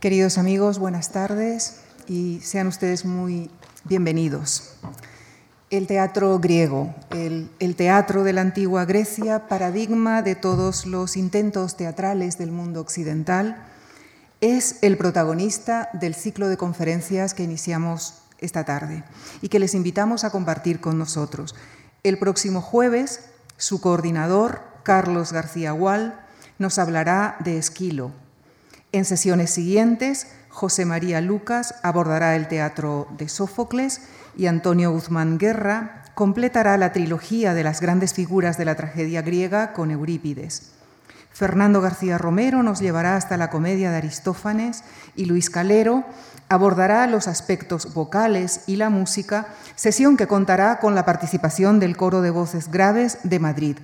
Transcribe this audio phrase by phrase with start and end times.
[0.00, 3.50] Queridos amigos, buenas tardes y sean ustedes muy
[3.84, 4.74] bienvenidos.
[5.70, 11.78] El teatro griego, el, el, teatro de la antigua Grecia, paradigma de todos los intentos
[11.78, 13.64] teatrales del mundo occidental,
[14.42, 19.02] es el protagonista del ciclo de conferencias que iniciamos esta tarde
[19.40, 21.54] y que les invitamos a compartir con nosotros.
[22.02, 26.20] El próximo jueves, su coordinador, Carlos García Gual,
[26.58, 28.25] nos hablará de Esquilo.
[28.96, 34.00] En sesiones siguientes, José María Lucas abordará el teatro de Sófocles
[34.38, 39.74] y Antonio Guzmán Guerra completará la trilogía de las grandes figuras de la tragedia griega
[39.74, 40.70] con Eurípides.
[41.30, 44.82] Fernando García Romero nos llevará hasta la comedia de Aristófanes
[45.14, 46.02] y Luis Calero
[46.48, 52.22] abordará los aspectos vocales y la música, sesión que contará con la participación del coro
[52.22, 53.76] de voces graves de Madrid.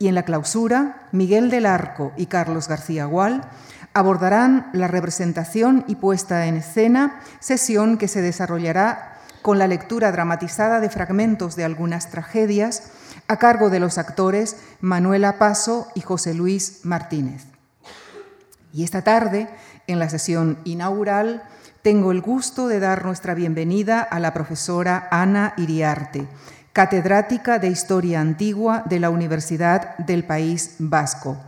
[0.00, 3.48] Y en la clausura, Miguel del Arco y Carlos García Gual
[3.94, 10.80] abordarán la representación y puesta en escena, sesión que se desarrollará con la lectura dramatizada
[10.80, 12.90] de fragmentos de algunas tragedias
[13.28, 17.44] a cargo de los actores Manuela Paso y José Luis Martínez.
[18.72, 19.48] Y esta tarde,
[19.86, 21.42] en la sesión inaugural,
[21.82, 26.26] tengo el gusto de dar nuestra bienvenida a la profesora Ana Iriarte,
[26.72, 31.38] catedrática de Historia Antigua de la Universidad del País Vasco,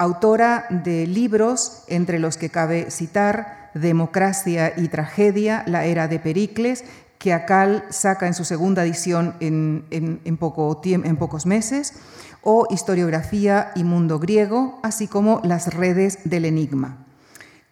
[0.00, 6.84] autora de libros entre los que cabe citar Democracia y Tragedia, la era de Pericles
[7.18, 11.92] que ACAL saca en su segunda edición en, en, poco en pocos meses,
[12.40, 17.04] o Historiografía y Mundo Griego, así como Las redes del enigma.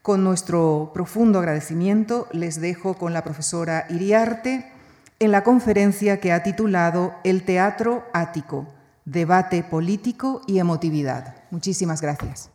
[0.03, 4.71] Con nuestro profundo agradecimiento les dejo con la profesora Iriarte
[5.19, 8.67] en la conferencia que ha titulado El Teatro Ático,
[9.07, 11.38] Debate Político y Emotividad.
[11.51, 12.51] Muchísimas gracias.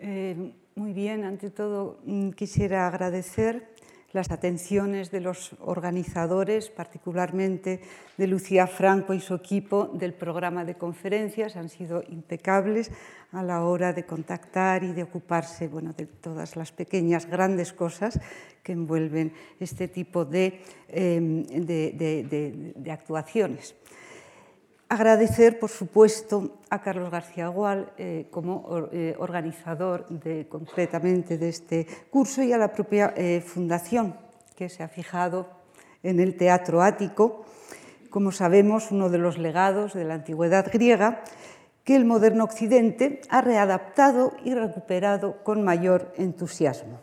[0.00, 3.74] Eh, muy bien, ante todo mm, quisiera agradecer
[4.12, 7.82] las atenciones de los organizadores, particularmente
[8.16, 12.90] de Lucía Franco y su equipo del programa de conferencias, han sido impecables
[13.32, 18.18] a la hora de contactar y de ocuparse bueno, de todas las pequeñas, grandes cosas
[18.62, 23.74] que envuelven este tipo de, de, de actuaciones.
[24.90, 31.86] Agradecer, por supuesto, a Carlos García Gual eh, como eh, organizador de, concretamente de este
[32.08, 34.16] curso y a la propia eh, fundación
[34.56, 35.50] que se ha fijado
[36.02, 37.44] en el teatro ático,
[38.08, 41.22] como sabemos, uno de los legados de la antigüedad griega
[41.84, 47.00] que el moderno occidente ha readaptado y recuperado con mayor entusiasmo.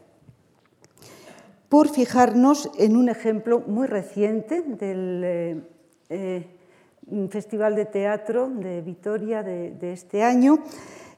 [1.69, 5.69] Por fijarnos en un ejemplo muy reciente del
[7.29, 10.59] festival de teatro de Vitoria de, este año.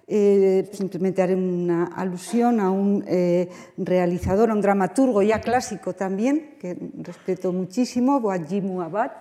[0.09, 6.55] Eh, simplemente haré una alusión a un eh, realizador, a un dramaturgo ya clásico también,
[6.59, 9.11] que respeto muchísimo, Boadjimu Abad,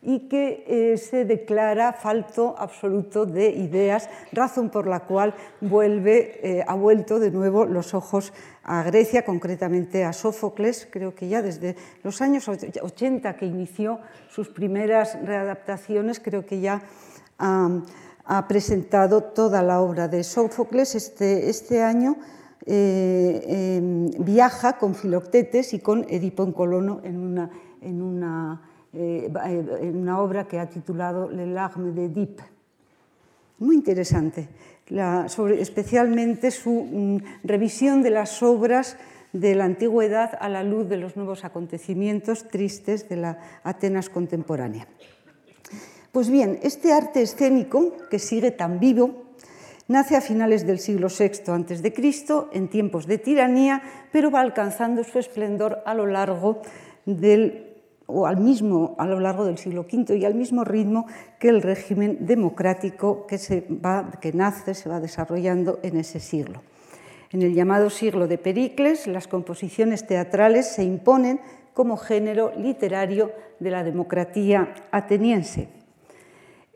[0.00, 6.64] y que eh, se declara falto absoluto de ideas, razón por la cual vuelve, eh,
[6.66, 8.32] ha vuelto de nuevo los ojos
[8.62, 13.98] a Grecia, concretamente a Sófocles, creo que ya desde los años 80 que inició
[14.28, 16.82] sus primeras readaptaciones, creo que ya
[17.38, 22.16] ha, presentado toda la obra de Sófocles este, este año.
[22.66, 27.50] Eh, eh, viaja con Filoctetes y con Edipo en Colono en una,
[27.80, 32.40] en una en una obra que ha titulado Le Larme de Dip.
[33.58, 34.48] Muy interesante,
[34.88, 38.96] la, sobre, especialmente su mm, revisión de las obras
[39.32, 44.86] de la antigüedad a la luz de los nuevos acontecimientos tristes de la Atenas contemporánea.
[46.12, 49.24] Pues bien, este arte escénico, que sigue tan vivo,
[49.88, 51.92] nace a finales del siglo VI a.C.,
[52.52, 56.62] en tiempos de tiranía, pero va alcanzando su esplendor a lo largo
[57.04, 57.67] del
[58.10, 61.06] o al mismo a lo largo del siglo V y al mismo ritmo
[61.38, 66.62] que el régimen democrático que, se va, que nace, se va desarrollando en ese siglo.
[67.30, 71.40] En el llamado siglo de Pericles, las composiciones teatrales se imponen
[71.74, 75.68] como género literario de la democracia ateniense.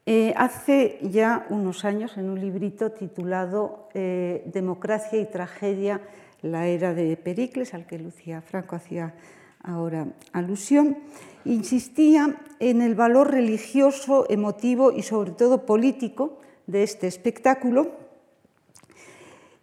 [0.05, 6.03] Eh, hace ya unos años, en un librito titulado eh, Democracia y Tragedia,
[6.43, 9.15] la era de Pericles, al que Lucía Franco hacía
[9.63, 10.99] ahora alusión,
[11.45, 17.91] insistía en el valor religioso, emotivo y sobre todo político de este espectáculo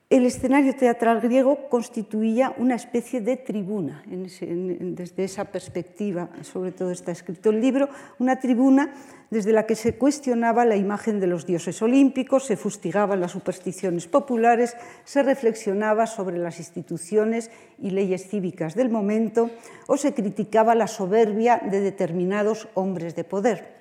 [0.10, 7.12] el escenario teatral griego constituía una especie de tribuna, desde esa perspectiva, sobre todo está
[7.12, 8.92] escrito el libro, una tribuna
[9.30, 14.08] desde la que se cuestionaba la imagen de los dioses olímpicos, se fustigaban las supersticiones
[14.08, 19.52] populares, se reflexionaba sobre las instituciones y leyes cívicas del momento
[19.86, 23.79] o se criticaba la soberbia de determinados hombres de poder.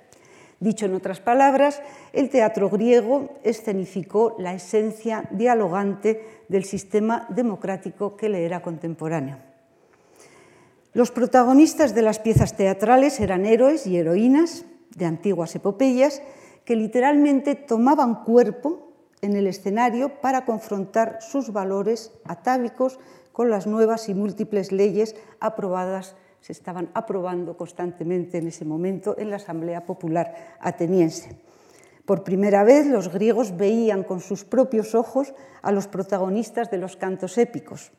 [0.60, 1.80] Dicho en otras palabras,
[2.12, 9.38] el teatro griego escenificó la esencia dialogante del sistema democrático que le era contemporáneo.
[10.94, 14.64] Los protagonistas de las piezas teatrales eran héroes y heroínas
[14.96, 16.22] de antiguas epopeyas
[16.64, 18.88] que literalmente tomaban cuerpo
[19.22, 22.98] en el escenario para confrontar sus valores atávicos
[23.32, 29.30] con las nuevas y múltiples leyes aprobadas se estaban aprobando constantemente en ese momento en
[29.30, 31.36] la Asamblea Popular ateniense.
[32.04, 36.96] Por primera vez los griegos veían con sus propios ojos a los protagonistas de los
[36.96, 37.92] cantos épicos.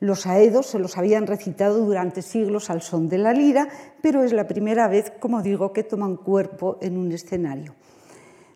[0.00, 3.68] Los aedos se los habían recitado durante siglos al son de la lira,
[4.00, 7.74] pero es la primera vez, como digo, que toman cuerpo en un escenario.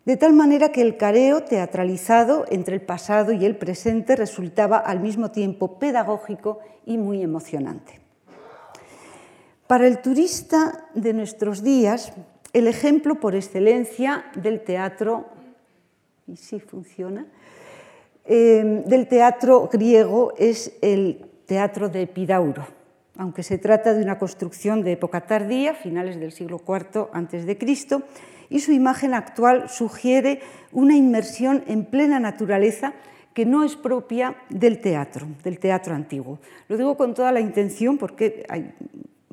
[0.05, 4.99] De tal manera que el careo teatralizado entre el pasado y el presente resultaba al
[4.99, 8.04] mismo tiempo pedagógico y muy emocionante.
[9.67, 12.13] Para el turista de nuestros días,
[12.53, 15.25] el ejemplo por excelencia del teatro,
[16.27, 17.25] y sí funciona,
[18.25, 22.67] eh, del teatro griego es el teatro de Epidauro,
[23.17, 28.03] aunque se trata de una construcción de época tardía, finales del siglo IV a.C.,
[28.51, 30.41] y su imagen actual sugiere
[30.71, 32.93] una inmersión en plena naturaleza
[33.33, 36.37] que no es propia del teatro, del teatro antiguo.
[36.67, 38.71] Lo digo con toda la intención porque hay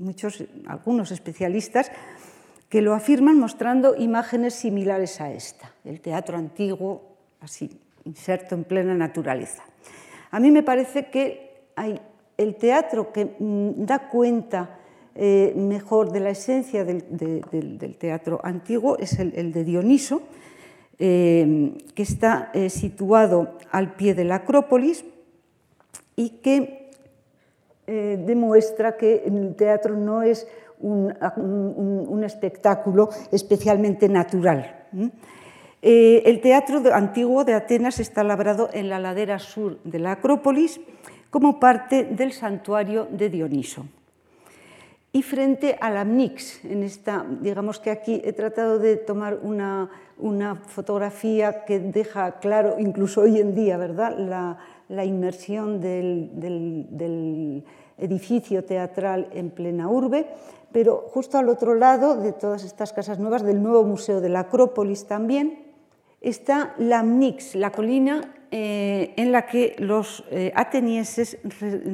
[0.03, 1.91] muchos, algunos especialistas
[2.69, 7.03] que lo afirman mostrando imágenes similares a esta, el teatro antiguo,
[7.41, 7.71] así,
[8.05, 9.63] inserto en plena naturaleza.
[10.31, 12.01] A mí me parece que hay
[12.39, 14.79] el teatro que mm, da cuenta
[15.15, 20.23] eh, mejor de la esencia del, teatro antiguo es el, de Dioniso,
[20.99, 25.05] eh, que está eh, situado al pie de la Acrópolis
[26.17, 26.82] y que
[27.87, 30.47] eh, demuestra que el teatro no es
[30.81, 34.87] un, espectáculo especialmente natural.
[35.81, 40.81] Eh, el teatro antiguo de Atenas está labrado en la ladera sur de la Acrópolis
[41.31, 43.87] como parte del santuario de Dioniso.
[45.15, 49.91] Y frente a la Mnix, en esta, digamos que aquí he tratado de tomar una,
[50.69, 54.57] fotografía que deja claro, incluso hoy en día, ¿verdad?,
[54.93, 57.65] la inmersión del,
[57.99, 60.27] edificio teatral en plena urbe,
[60.73, 64.41] pero justo al otro lado de todas estas casas nuevas, del nuevo Museo de la
[64.41, 65.67] Acrópolis también,
[66.21, 71.39] está la Mnix, la colina eh, en la que los eh, atenienses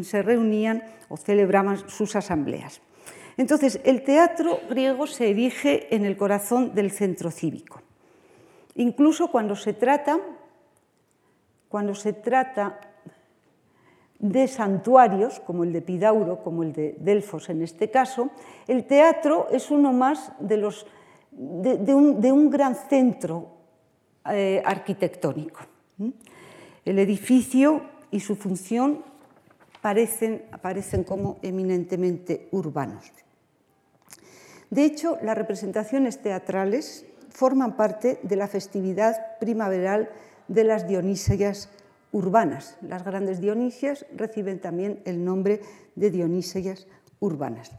[0.03, 2.81] se reunían o celebraban sus asambleas.
[3.37, 7.83] Entonces, el teatro griego se erige en el corazón del centro cívico.
[8.75, 10.19] Incluso cuando se trata,
[11.69, 12.81] cuando se trata
[14.19, 18.31] de santuarios, como el de Pidauro, como el de Delfos en este caso,
[18.67, 20.57] el teatro es uno más de,
[21.95, 23.49] un, gran centro
[24.29, 25.61] eh, arquitectónico.
[26.85, 29.05] El edificio y su función
[29.81, 33.13] parecen, aparecen como eminentemente urbanos.
[34.71, 40.11] De hecho, las representaciones teatrales forman parte de la festividad primaveral
[40.49, 41.69] de las Dionisias
[42.13, 42.77] urbanas.
[42.83, 45.61] Las grandes Dionisias reciben también el nombre
[45.95, 46.87] de Dionisias
[47.21, 47.71] urbanas.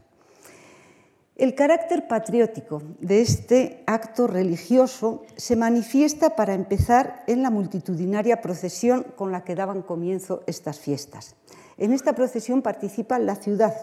[1.36, 9.06] El carácter patriótico de este acto religioso se manifiesta para empezar en la multitudinaria procesión
[9.16, 11.36] con la que daban comienzo estas fiestas.
[11.78, 13.74] En esta procesión participa la ciudad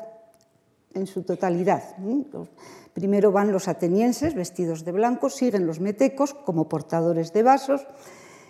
[0.94, 1.84] en su totalidad.
[2.94, 7.88] Primero van los atenienses vestidos de blanco, siguen los metecos como portadores de vasos,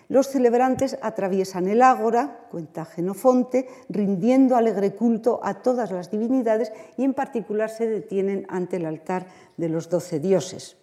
[0.08, 7.04] los celebrantes atraviesan el ágora, cuenta Genofonte, rindiendo alegre culto a todas las divinidades y
[7.04, 10.76] en particular se detienen ante el altar de los doce dioses.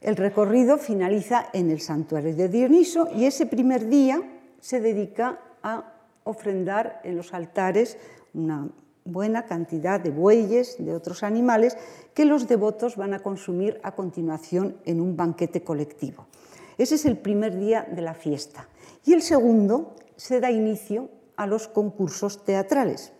[0.00, 4.22] El recorrido finaliza en el santuario de Dioniso y ese primer día
[4.60, 5.92] se dedica a
[6.24, 7.98] ofrendar en los altares
[8.32, 8.68] una
[9.04, 11.76] buena cantidad de bueyes, de otros animales,
[12.14, 16.26] que los devotos van a consumir a continuación en un banquete colectivo.
[16.78, 18.68] Ese es el primer día de la fiesta.
[19.04, 23.12] Y el segundo se da inicio a los concursos teatrales.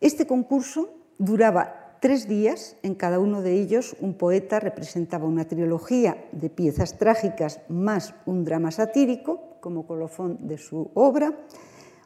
[0.00, 6.24] Este concurso duraba tres días, en cada uno de ellos un poeta representaba una trilogía
[6.32, 11.36] de piezas trágicas más un drama satírico, como colofón de su obra,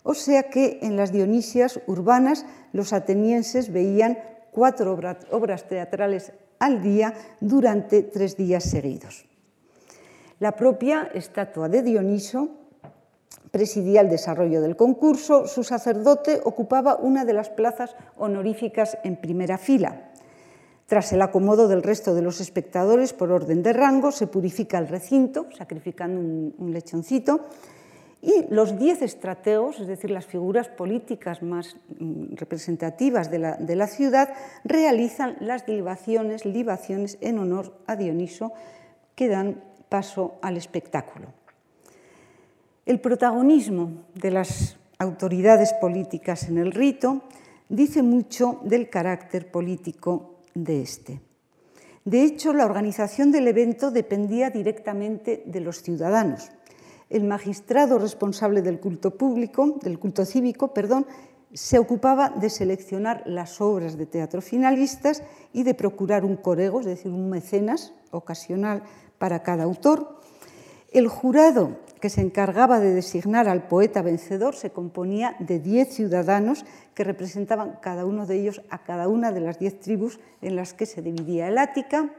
[0.02, 4.18] o sea que en las Dionisias urbanas los atenienses veían
[4.50, 4.99] cuatro
[5.30, 9.26] obras teatrales al día durante tres días seguidos.
[10.42, 12.49] La propia estatua de Dioniso
[13.52, 19.56] presidía el desarrollo del concurso, su sacerdote ocupaba una de las plazas honoríficas en primera
[19.56, 20.11] fila.
[20.87, 24.88] Tras el acomodo del resto de los espectadores por orden de rango, se purifica el
[24.88, 27.46] recinto, sacrificando un, lechoncito,
[28.20, 33.76] y los diez estrategos, es decir, las figuras políticas más mm, representativas de la, de
[33.76, 34.34] la ciudad,
[34.64, 38.52] realizan las libaciones, libaciones en honor a Dioniso
[39.14, 41.26] que dan paso al espectáculo.
[42.87, 47.25] El protagonismo de las autoridades políticas en el rito
[47.68, 51.20] dice mucho del carácter político de este.
[52.06, 56.50] De hecho, la organización del evento dependía directamente de los ciudadanos
[57.11, 61.06] el magistrado responsable del culto público, del culto cívico, perdón,
[61.52, 65.22] se ocupaba de seleccionar las obras de teatro finalistas
[65.52, 68.82] y de procurar un corego, es decir, un mecenas ocasional
[69.23, 70.19] para cada autor.
[70.91, 76.64] El jurado que se encargaba de designar al poeta vencedor se componía de diez ciudadanos
[76.97, 80.75] que representaban cada uno de ellos a cada una de las diez tribus en las
[80.75, 82.11] que se dividía el Ática.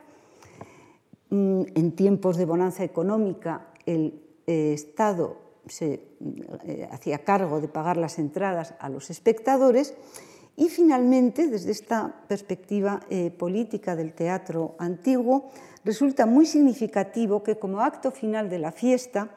[1.29, 5.35] Mm, en tiempos de bonanza económica, el eh, Estado
[5.67, 6.07] se
[6.63, 9.93] eh, hacía cargo de pagar las entradas a los espectadores
[10.55, 15.51] y finalmente, desde esta perspectiva eh, política del teatro antiguo,
[15.83, 19.29] resulta muy significativo que como acto final de la fiesta,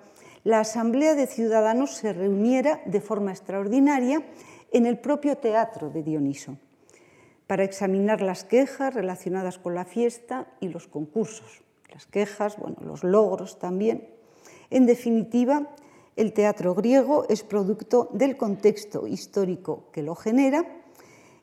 [0.44, 4.22] la Asamblea de Ciudadanos se reuniera de forma extraordinaria
[4.72, 6.58] en el propio teatro de Dioniso
[7.46, 11.62] para examinar las quejas relacionadas con la fiesta y los concursos.
[11.92, 14.08] Las quejas, bueno, los logros también,
[14.70, 15.70] en definitiva,
[16.16, 20.66] el teatro griego es producto del contexto histórico que lo genera,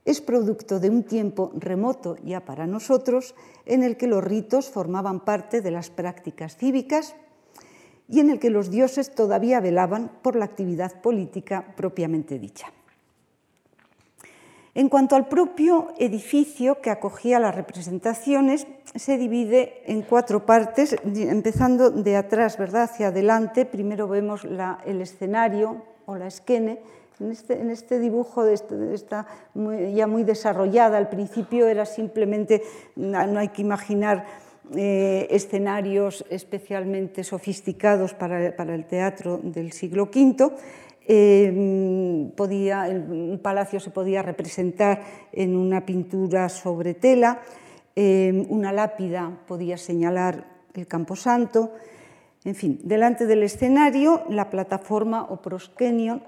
[0.06, 5.22] es producto de un tiempo remoto ya para nosotros en el que los ritos formaban
[5.22, 7.16] parte de las prácticas cívicas
[8.10, 12.68] y en el que los dioses todavía velaban por la actividad política propiamente dicha.
[14.76, 21.92] En cuanto al propio edificio que acogía las representaciones, se divide en cuatro partes, empezando
[21.92, 22.84] de atrás ¿verdad?
[22.84, 23.66] hacia adelante.
[23.66, 26.82] Primero vemos el escenario o la esquene.
[27.20, 30.98] En este, este dibujo este, está ya muy desarrollada.
[30.98, 32.64] Al principio era simplemente,
[32.96, 34.26] no hay que imaginar
[34.76, 40.54] eh, escenarios especialmente sofisticados para el teatro del siglo V
[41.06, 45.04] Em, podía, un palacio se podía representar
[45.34, 47.42] en una pintura sobre tela,
[47.96, 51.74] em, una lápida podía señalar el camposanto,
[52.46, 56.22] en fin, delante del escenario la plataforma o proskenio,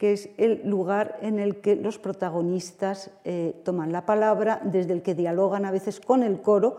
[0.00, 5.02] que es el lugar en el que los protagonistas eh, toman la palabra, desde el
[5.02, 6.78] que dialogan a veces con el coro,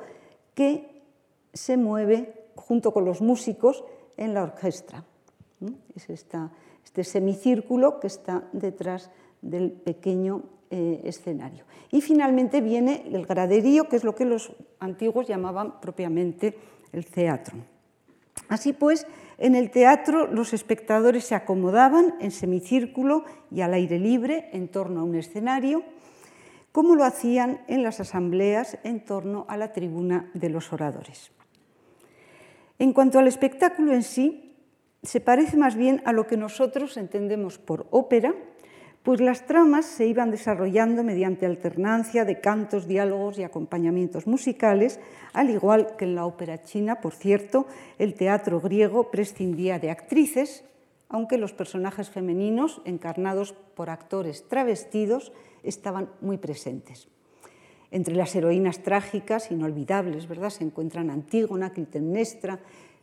[0.55, 1.03] que
[1.53, 3.83] se mueve junto con los músicos
[4.17, 5.03] en la orquesta.
[5.95, 9.11] Es este semicírculo que está detrás
[9.43, 11.65] del pequeño eh, escenario.
[11.91, 16.57] Y finalmente viene el graderío, que es lo que los antiguos llamaban propiamente
[16.91, 17.55] el teatro.
[18.47, 19.07] Así pues,
[19.38, 25.01] en el teatro los espectadores se acomodaban en semicírculo y al aire libre en torno
[25.01, 25.83] a un escenario,
[26.71, 31.31] como lo hacían en las asambleas en torno a la tribuna de los oradores.
[32.79, 34.55] En cuanto al espectáculo en sí,
[35.03, 38.33] se parece más bien a lo que nosotros entendemos por ópera,
[39.03, 45.00] pues las tramas se iban desarrollando mediante alternancia de cantos, diálogos y acompañamientos musicales,
[45.34, 47.65] al igual que en la ópera china, por cierto,
[47.98, 50.63] el teatro griego prescindía de actrices,
[51.10, 57.08] aunque los personajes femeninos, encarnados por actores travestidos, estaban muy presentes.
[57.89, 60.51] Entre las heroínas trágicas, inolvidables, ¿verdad?
[60.51, 62.60] se encuentran Antígona, Clitemnestra,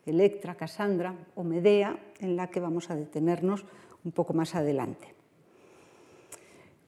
[0.07, 3.67] Electra, Casandra o Medea, en la que vamos a detenernos
[4.05, 5.18] un poco más adelante.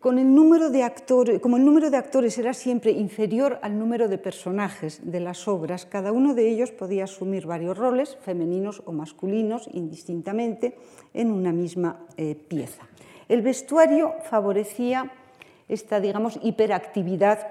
[0.00, 4.09] Con el número de actores, como el número de actores era siempre inferior al número
[4.09, 8.92] de personajes de las obras, cada uno de ellos podía asumir varios roles, femeninos o
[8.92, 10.75] masculinos, indistintamente,
[11.12, 12.88] en una misma eh, pieza.
[13.28, 15.12] El vestuario favorecía
[15.69, 17.47] esta, digamos, hiperactividad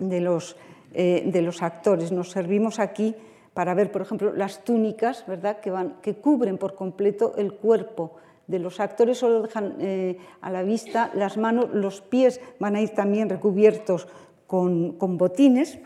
[0.00, 0.56] de los,
[0.92, 2.10] eh, de los actores.
[2.10, 3.14] Nos servimos aquí
[3.54, 5.60] para ver, por ejemplo, las túnicas ¿verdad?
[5.60, 8.16] Que, van, que cubren por completo el cuerpo
[8.50, 12.80] de los actores, solo dejan eh, a la vista las manos, los pies van a
[12.80, 14.08] ir también recubiertos
[14.46, 15.78] con, botines.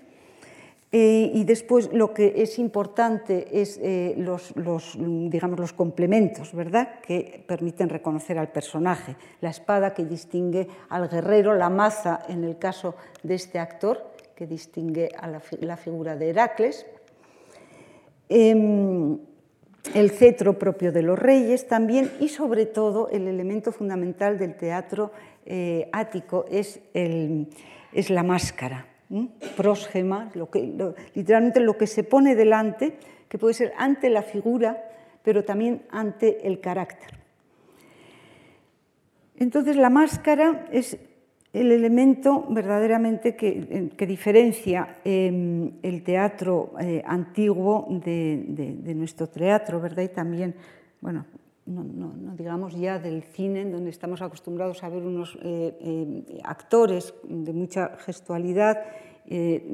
[0.91, 4.55] Eh, y después lo que es importante es eh, los,
[4.97, 7.01] digamos, los complementos, ¿verdad?
[7.01, 9.17] Que permiten reconocer al personaje.
[9.41, 12.95] La espada que distingue al guerrero, la maza en el caso
[13.25, 16.87] de este actor, que distingue a la, figura de Heracles.
[18.29, 19.19] Eh,
[19.93, 25.13] el cetro propio de los reyes también y sobre todo el elemento fundamental del teatro
[25.45, 27.49] eh, ático es, el,
[27.93, 28.87] es, la máscara,
[29.57, 32.97] prósgema, que, lo, literalmente lo que se pone delante,
[33.29, 34.91] que puede ser ante la figura,
[35.23, 37.19] pero también ante el carácter.
[39.37, 40.99] Entonces la máscara es
[41.55, 50.03] el elemento verdaderamente que, diferencia eh, el teatro eh, antiguo de, nuestro teatro, ¿verdad?
[50.03, 50.57] Y también,
[51.01, 51.25] bueno,
[51.67, 57.15] no, digamos ya del cine, en donde estamos acostumbrados a ver unos eh, eh actores
[57.23, 58.83] de mucha gestualidad,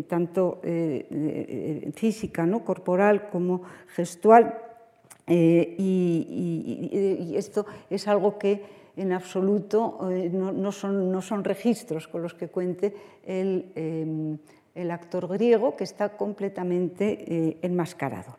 [0.07, 0.61] tanto
[1.95, 2.65] física, ¿no?
[2.65, 4.55] corporal como gestual,
[5.27, 12.95] y esto es algo que en absoluto eh, no, son, registros con los que cuente
[13.25, 14.39] el,
[14.75, 18.39] el actor griego, que está completamente eh, enmascarado.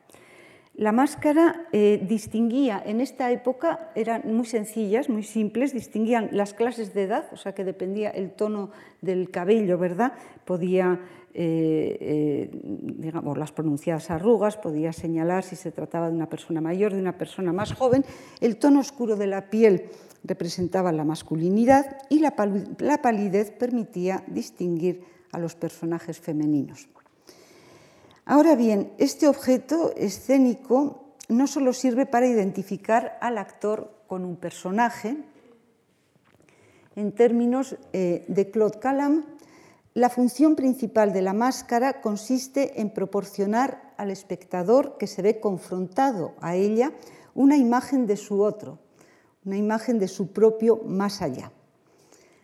[0.76, 6.94] La máscara eh, distinguía en esta época, eran muy sencillas, muy simples, distinguían las clases
[6.94, 10.14] de edad, o sea que dependía el tono del cabello, ¿verdad?
[10.46, 11.00] Podía,
[11.34, 17.18] digamos, las pronunciadas arrugas, podía señalar si se trataba de una persona mayor, de una
[17.18, 18.06] persona más joven.
[18.40, 19.90] El tono oscuro de la piel
[20.24, 22.36] representaba la masculinidad y la,
[23.02, 26.88] palidez permitía distinguir a los personajes femeninos.
[28.26, 35.18] Ahora bien, este objeto escénico no solo sirve para identificar al actor con un personaje,
[36.96, 39.26] en términos eh, de Claude Calam,
[39.94, 46.34] la función principal de la máscara consiste en proporcionar al espectador que se ve confrontado
[46.42, 46.94] a ella
[47.34, 48.80] una imagen de su otro,
[49.46, 51.52] una imagen de su propio más allá.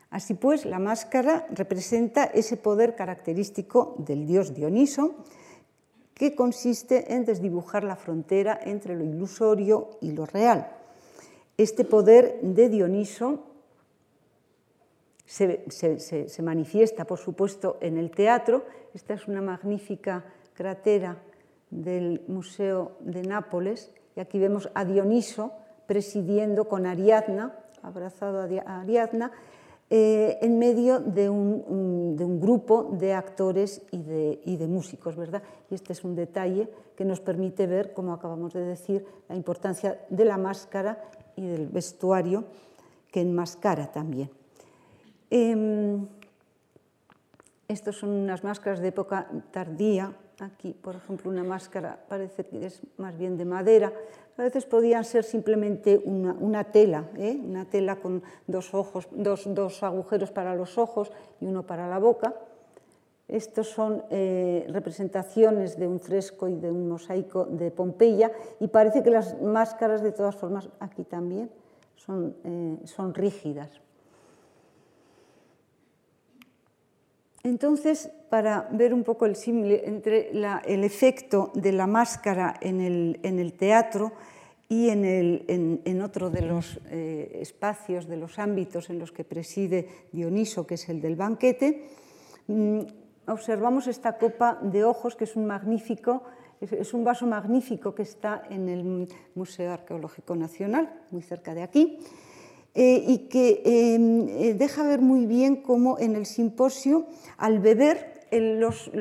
[0.09, 5.15] Así pues, la máscara representa ese poder característico del dios Dioniso,
[6.13, 10.71] que consiste en desdibujar la frontera entre lo ilusorio y lo real.
[11.57, 13.43] Este poder de Dioniso
[15.25, 18.65] se, manifiesta, por supuesto, en el teatro.
[18.93, 21.21] Esta es una magnífica cratera
[21.69, 25.51] del Museo de Nápoles y aquí vemos a Dioniso
[25.87, 29.31] presidiendo con Ariadna, abrazado a Ariadna,
[29.89, 35.41] eh, en medio de un, grupo de actores y de, músicos, ¿verdad?
[35.71, 39.99] Y este es un detalle que nos permite ver, como acabamos de decir, la importancia
[40.09, 41.03] de la máscara
[41.35, 42.45] y del vestuario
[43.11, 44.29] que enmascara también.
[45.31, 45.97] Eh,
[47.67, 50.13] estos son unas máscaras de época tardía.
[50.39, 53.91] Aquí, por ejemplo, una máscara parece que es más bien de madera,
[54.37, 57.39] a veces podían ser simplemente una, tela, ¿eh?
[57.43, 61.97] una tela con dos, ojos, dos, dos, agujeros para los ojos y uno para la
[61.97, 62.35] boca.
[63.27, 69.03] Estos son eh, representaciones de un fresco y de un mosaico de Pompeya y parece
[69.03, 71.49] que las máscaras, de todas formas, aquí también
[71.95, 73.81] son, eh, son rígidas.
[77.47, 83.53] Entonces, para ver un poco el símil entre el efecto de la máscara en el,
[83.53, 84.11] teatro
[84.67, 90.67] y en, otro de los eh, espacios, de los ámbitos en los que preside Dioniso,
[90.67, 91.87] que es el del banquete,
[92.47, 92.81] mmm,
[93.27, 96.23] observamos esta copa de ojos, que es un magnífico,
[96.59, 101.99] es un vaso magnífico que está en el Museo Arqueológico Nacional, muy cerca de aquí,
[102.79, 108.91] eh, y que eh, deja ver muy bien cómo en el simposio, al beber, los,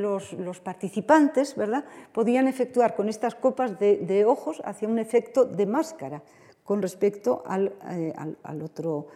[0.63, 1.85] participantes ¿verdad?
[2.13, 6.23] podían efectuar con estas copas de, ojos hacia un efecto de máscara
[6.65, 8.15] con respecto al, eh,
[8.63, 9.09] otro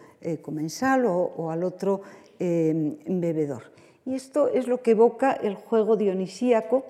[0.43, 2.01] comensal o, o, al otro
[2.43, 3.71] eh, bebedor.
[4.05, 6.85] Y esto es lo que evoca el juego dionisíaco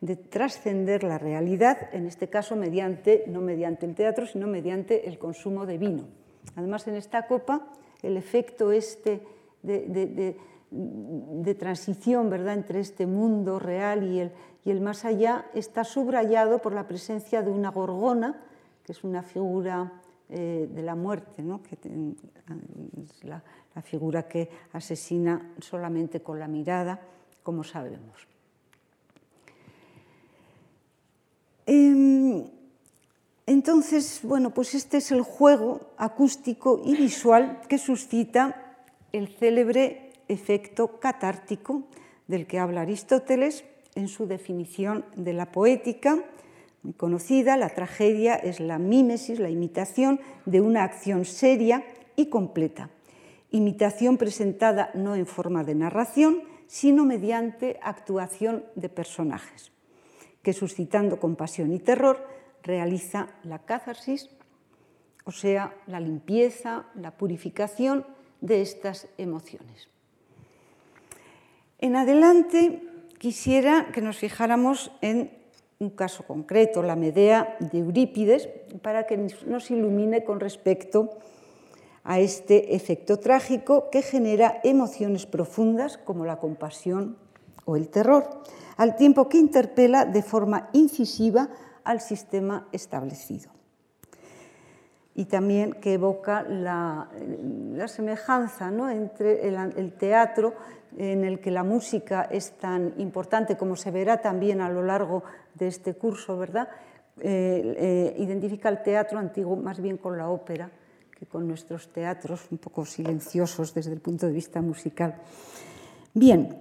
[0.00, 5.18] de trascender la realidad, en este caso mediante, no mediante el teatro, sino mediante el
[5.18, 6.23] consumo de vino.
[6.56, 7.66] Además, en esta copa,
[8.02, 9.22] el efecto este
[9.62, 10.36] de,
[11.58, 12.54] transición ¿verdad?
[12.54, 14.02] entre este mundo real
[14.64, 18.40] y el, más allá está subrayado por la presencia de una gorgona,
[18.84, 19.92] que es una figura
[20.28, 21.62] eh, de la muerte, ¿no?
[21.62, 21.78] que
[23.02, 23.42] es la,
[23.82, 27.00] figura que asesina solamente con la mirada,
[27.42, 28.28] como sabemos.
[31.66, 32.63] Eh,
[33.46, 38.76] entonces, bueno, pues este es el juego acústico y visual que suscita
[39.12, 41.82] el célebre efecto catártico
[42.26, 46.24] del que habla Aristóteles, en su definición de la poética,
[46.82, 51.84] muy conocida, la tragedia es la mímesis, la imitación de una acción seria
[52.16, 52.90] y completa.
[53.50, 59.70] Imitación presentada no en forma de narración, sino mediante actuación de personajes,
[60.42, 62.33] que suscitando compasión y terror
[62.64, 64.30] realiza la catarsis,
[65.24, 68.04] o sea, la limpieza, la purificación
[68.40, 69.88] de estas emociones.
[71.78, 72.82] En adelante
[73.18, 75.30] quisiera que nos fijáramos en
[75.78, 78.48] un caso concreto, la Medea de Eurípides,
[78.82, 81.10] para que nos ilumine con respecto
[82.04, 87.16] a este efecto trágico que genera emociones profundas como la compasión
[87.64, 88.42] o el terror,
[88.76, 91.48] al tiempo que interpela de forma incisiva
[91.84, 93.50] al sistema establecido.
[95.14, 97.08] Y también que evoca la,
[97.86, 98.90] semejanza ¿no?
[98.90, 100.54] entre el teatro
[100.96, 105.22] en el que la música es tan importante, como se verá también a lo largo
[105.54, 106.68] de este curso, ¿verdad?
[107.20, 110.68] Eh, eh, identifica el teatro antiguo más bien con la ópera
[111.16, 115.14] que con nuestros teatros un poco silenciosos desde el punto de vista musical.
[116.12, 116.58] Bien,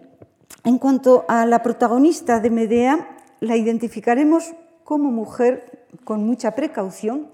[0.63, 4.53] en cuanto a la protagonista de Medea, la identificaremos
[4.83, 7.29] como mujer con mucha precaución,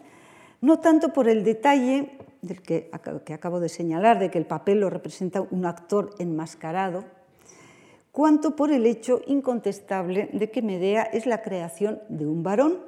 [0.62, 2.90] no tanto por el detalle del que,
[3.26, 7.06] que acabo de señalar, de que el papel lo representa un actor enmascarado,
[8.12, 12.80] cuanto por el hecho incontestable de que Medea es la creación de un varón,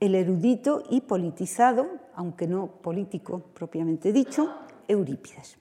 [0.00, 4.50] el erudito y politizado, aunque no político propiamente dicho,
[4.88, 5.58] Eurípides.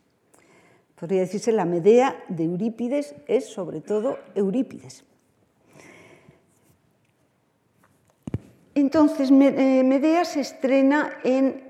[0.99, 5.05] Podría decirse la Medea de Eurípides es sobre todo Eurípides.
[8.79, 11.69] Entonces, eh, Medea se estrena en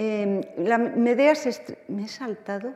[0.00, 2.72] Em, la Medea se ¿Me he saltado?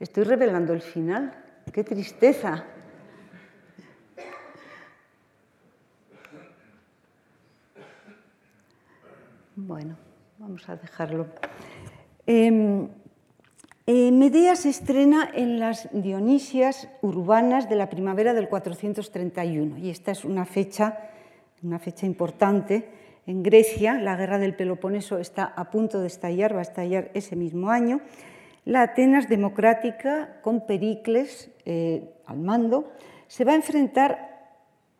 [0.00, 1.32] Estoy revelando el final.
[1.72, 2.64] ¡Qué tristeza!
[9.54, 9.96] Bueno,
[10.38, 11.28] vamos a dejarlo.
[12.26, 12.88] Em,
[13.90, 20.10] eh, Medea se estrena en las Dionisias urbanas de la primavera del 431 y esta
[20.10, 21.08] es una fecha,
[21.62, 22.86] una fecha importante.
[23.26, 27.34] En Grecia, la guerra del Peloponeso está a punto de estallar, va a estallar ese
[27.34, 28.02] mismo año.
[28.66, 32.92] La Atenas democrática, con Pericles eh, al mando,
[33.26, 34.52] se va a enfrentar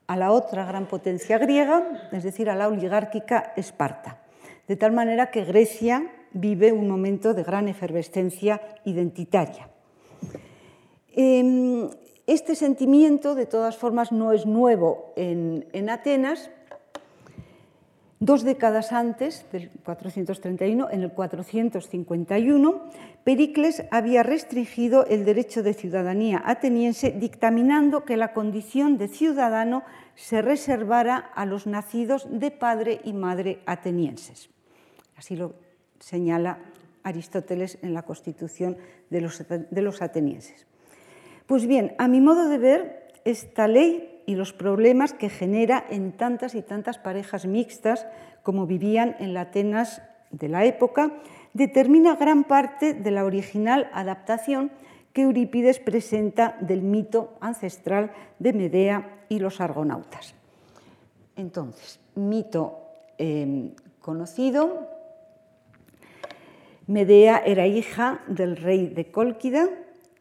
[0.07, 4.23] a la otra gran potencia griega, es decir, a la oligárquica Esparta.
[4.67, 9.69] De tal manera que Grecia vive un momento de gran efervescencia identitaria.
[11.15, 11.89] Em,
[12.29, 16.51] este sentimiento, de todas formas, no es nuevo en, Atenas.
[18.21, 22.83] Dos décadas antes, del 431, en el 451,
[23.25, 29.85] Pericles había restringido el derecho de ciudadanía ateniense dictaminando que la condición de ciudadano
[30.17, 34.51] se reservara a los nacidos de padre y madre atenienses.
[35.17, 35.55] Así lo
[35.99, 36.59] señala
[37.03, 38.77] Aristóteles en la constitución
[39.11, 40.67] de los, atenienses.
[41.47, 46.13] Pues bien, a mi modo de ver, esta ley y los problemas que genera en
[46.13, 48.07] tantas y tantas parejas mixtas
[48.43, 51.13] como vivían en la Atenas de la época,
[51.55, 54.71] determina gran parte de la original adaptación
[55.13, 60.35] que Eurípides presenta del mito ancestral de Medea y los argonautas.
[61.37, 62.81] Entonces, mito
[63.17, 64.88] eh, conocido,
[66.89, 69.69] Medea era hija del rey de Cólquida,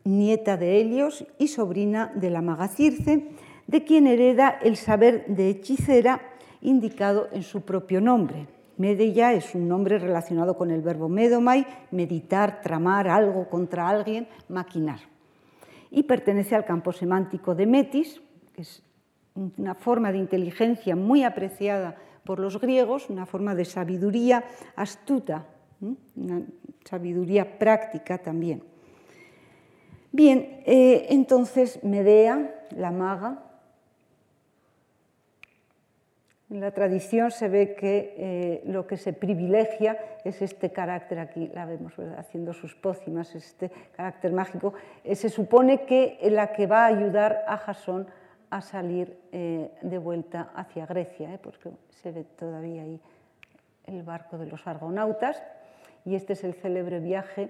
[0.04, 3.30] nieta de Helios y sobrina de la maga Circe,
[3.68, 6.20] de quien hereda el saber de hechicera
[6.60, 8.48] indicado en su propio nombre.
[8.76, 15.00] Medea es un nombre relacionado con el verbo medomai, meditar, tramar algo contra alguien, maquinar.
[15.90, 18.84] Y pertenece al campo semántico de metis, que es
[19.36, 24.44] una forma de inteligencia muy apreciada por los griegos, una forma de sabiduría
[24.76, 25.46] astuta,
[25.82, 26.42] una
[26.86, 28.64] sabiduría práctica también.
[30.12, 33.44] Bien, eh, entonces Medea, la maga,
[36.50, 41.52] en la tradición se ve que eh, lo que se privilegia es este carácter, aquí
[41.54, 44.74] la vemos haciendo sus pócimas, este carácter mágico.
[45.04, 48.08] Eh, se supone que la que va a ayudar a Jasón
[48.50, 53.02] a salir de vuelta hacia Grecia, porque se ve todavía ahí
[53.84, 55.44] el barco de los argonautas
[56.08, 57.50] y este es el célebre viaje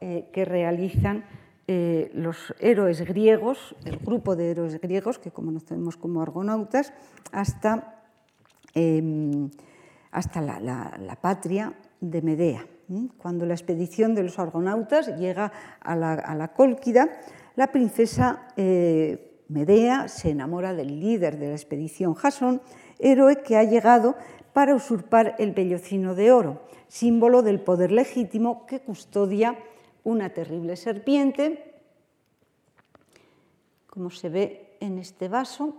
[0.00, 1.24] eh, que realizan
[1.68, 6.94] eh, los héroes griegos, el grupo de héroes griegos, que como nos tenemos como argonautas,
[7.32, 8.02] hasta,
[8.74, 9.50] em,
[10.10, 12.66] hasta la, patria de Medea,
[13.18, 17.10] Cuando la expedición de los argonautas llega a la, a Cólquida,
[17.56, 22.62] la princesa eh, Medea se enamora del líder de la expedición, Jasón,
[22.98, 24.16] héroe que ha llegado
[24.56, 29.54] para usurpar el vellocino de oro, símbolo del poder legítimo que custodia
[30.02, 31.74] una terrible serpiente,
[33.86, 35.76] como se ve en este vaso.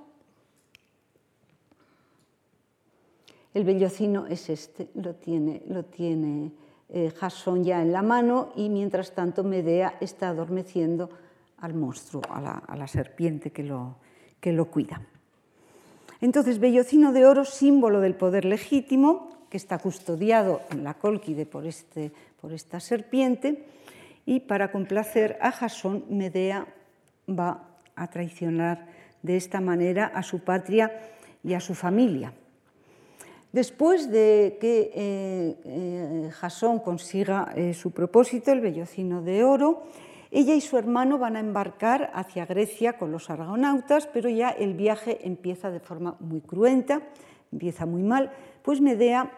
[3.51, 6.51] El vellocino es este, lo tiene, lo tiene
[6.89, 11.09] eh, Jasón ya en la mano y mientras tanto Medea está adormeciendo
[11.57, 13.95] al monstruo, a la, serpiente que lo,
[14.39, 15.01] que lo cuida.
[16.21, 21.65] Entonces, vellocino de oro, símbolo del poder legítimo, que está custodiado en la cólquide por,
[21.65, 23.65] este, por esta serpiente,
[24.25, 26.67] y para complacer a Jasón, Medea
[27.29, 27.63] va
[27.95, 28.87] a traicionar
[29.23, 30.91] de esta manera a su patria
[31.43, 32.33] y a su familia.
[33.51, 39.83] Después de que eh, eh, Jasón consiga eh, su propósito, el vellocino de oro,
[40.31, 44.73] ella y su hermano van a embarcar hacia Grecia con los argonautas, pero ya el
[44.73, 47.01] viaje empieza de forma muy cruenta,
[47.51, 49.31] empieza muy mal, pues Medea,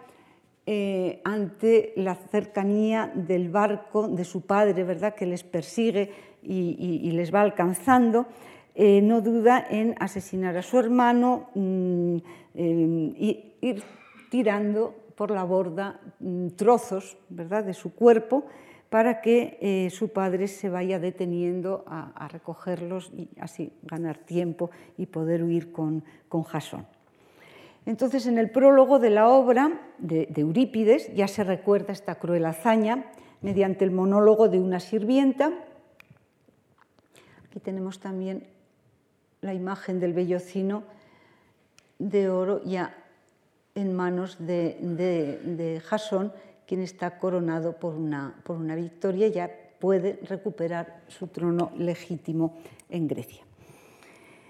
[0.65, 5.15] eh, ante la cercanía del barco de su padre, ¿verdad?
[5.15, 6.11] que les persigue
[6.43, 8.27] y, les va alcanzando,
[8.75, 12.17] eh, no duda en asesinar a su hermano mm,
[12.53, 13.83] y ir
[14.29, 17.63] tirando por la borda mm, trozos ¿verdad?
[17.63, 18.45] de su cuerpo
[18.89, 25.05] para que eh, su padre se vaya deteniendo a, recogerlos y así ganar tiempo y
[25.05, 26.85] poder huir con, con Jasón.
[27.85, 33.05] Entonces, en el prólogo de la obra de, Eurípides ya se recuerda esta cruel hazaña
[33.41, 35.51] mediante el monólogo de una sirvienta.
[37.45, 38.47] Aquí tenemos también
[39.41, 40.83] la imagen del vellocino
[41.99, 42.95] de oro ya
[43.75, 46.33] en manos de, de Jasón
[46.69, 52.59] quien está coronado por una, por una victoria, ya puede recuperar su trono legítimo
[52.91, 53.41] en Grecia.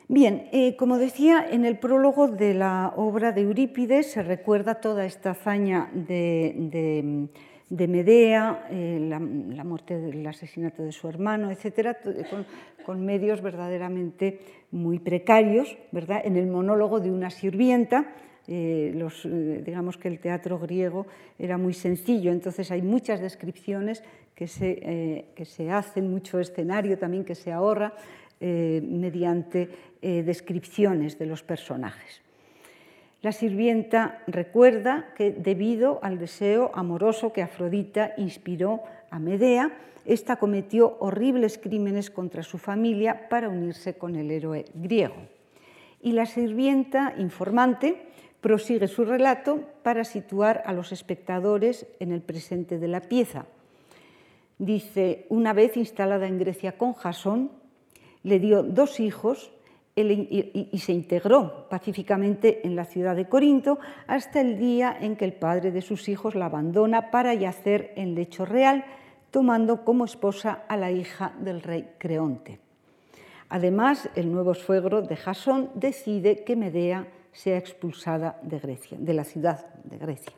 [0.09, 5.05] Bien, eh, como decía, en el prólogo de la obra de Eurípides se recuerda toda
[5.05, 7.29] esta hazaña de,
[7.69, 9.19] Medea, eh, la,
[9.63, 12.45] muerte, del asesinato de su hermano, etcétera, con,
[12.85, 16.19] con, medios verdaderamente muy precarios, ¿verdad?
[16.25, 18.13] En el monólogo de una sirvienta
[18.51, 21.05] eh, eh, digamos que el teatro griego
[21.37, 26.97] era muy sencillo, entonces hay muchas descripciones que se, eh, que se hacen, mucho escenario
[26.97, 27.93] también que se ahorra
[28.41, 29.67] mediante
[30.01, 32.21] descripciones de los personajes.
[33.21, 38.79] La sirvienta recuerda que debido al deseo amoroso que Afrodita inspiró
[39.11, 39.73] a Medea,
[40.05, 45.17] esta cometió horribles crímenes contra su familia para unirse con el héroe griego.
[46.01, 48.08] Y la sirvienta informante
[48.41, 53.45] prosigue su relato para situar a los espectadores en el presente de la pieza.
[54.57, 57.51] Dice, una vez instalada en Grecia con Jasón,
[58.23, 59.51] le dio dos hijos
[59.95, 65.33] y se integró pacíficamente en la ciudad de Corinto hasta el día en que el
[65.33, 68.85] padre de sus hijos la abandona para yacer en lecho real,
[69.31, 72.59] tomando como esposa a la hija del rey Creonte.
[73.49, 79.23] Además, el nuevo suegro de Jasón decide que Medea sea expulsada de, Grecia, de la
[79.23, 80.33] ciudad de Grecia.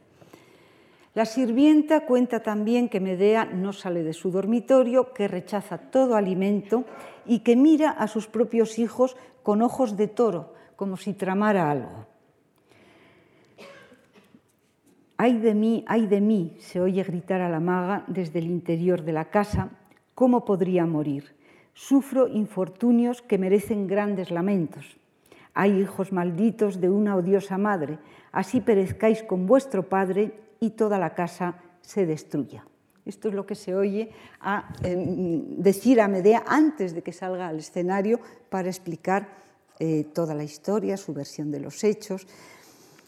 [1.13, 6.85] La sirvienta cuenta también que Medea no sale de su dormitorio, que rechaza todo alimento
[7.25, 12.07] y que mira a sus propios hijos con ojos de toro, como si tramara algo.
[15.17, 19.03] Ay de mí, ay de mí, se oye gritar a la maga desde el interior
[19.03, 19.69] de la casa,
[20.15, 21.35] ¿cómo podría morir?
[21.73, 25.00] Sufro infortunios que merecen grandes lamentos.
[25.53, 27.99] Hay hijos malditos de una odiosa madre,
[28.31, 32.65] así perezcáis con vuestro padre y toda la casa se destruya.
[33.05, 34.11] Esto es lo que se oye
[34.83, 39.27] em, decir a Medea antes de que salga al escenario para explicar
[39.79, 42.27] eh, toda la historia, su versión de los hechos.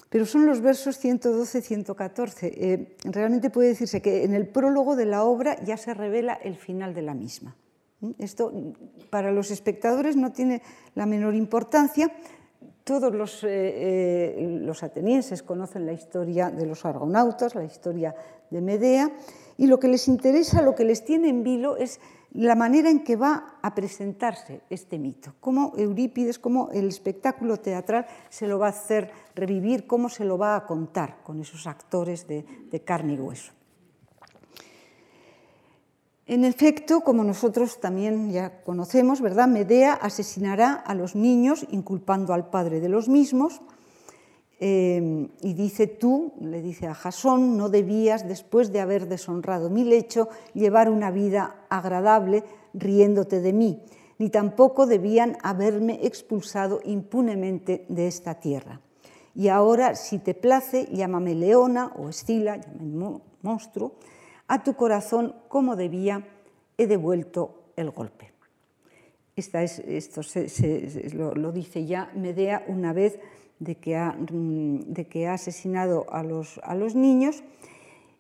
[0.10, 2.36] Pero son los versos 112-114.
[2.42, 6.56] Eh, realmente puede decirse que en el prólogo de la obra ya se revela el
[6.56, 7.56] final de la misma.
[8.18, 8.52] Esto
[9.10, 10.62] para los espectadores no tiene
[10.96, 12.12] la menor importancia.
[12.84, 18.14] Todos los, eh, eh, los, atenienses conocen la historia de los argonautas, la historia
[18.50, 19.10] de Medea,
[19.58, 22.02] y lo que les interesa, lo que les tiene en vilo es
[22.34, 28.06] la manera en que va a presentarse este mito, cómo Eurípides, cómo el espectáculo teatral
[28.30, 32.28] se lo va a hacer revivir, cómo se lo va a contar con esos actores
[32.28, 33.54] de carne y hueso.
[36.26, 39.48] En efecto, como nosotros también ya conocemos, ¿verdad?
[39.48, 43.62] Medea asesinará a los niños inculpando al padre de los mismos
[44.60, 49.84] eh, y dice, tú, le dice a Jasón, no debías, después de haber deshonrado mi
[49.84, 53.84] lecho, llevar una vida agradable riéndote de mí,
[54.18, 58.80] ni tampoco debían haberme expulsado impunemente de esta tierra.
[59.36, 63.96] Y ahora, si te place, llámame leona o escila, llámame monstruo,
[64.54, 66.28] a tu corazón como debía,
[66.78, 68.32] he devuelto el golpe.
[69.36, 70.22] Esto
[71.16, 73.18] lo, lo, dice ya Medea una vez
[73.58, 74.94] de que ha, mm,
[75.28, 76.60] asesinado a los,
[76.94, 77.44] niños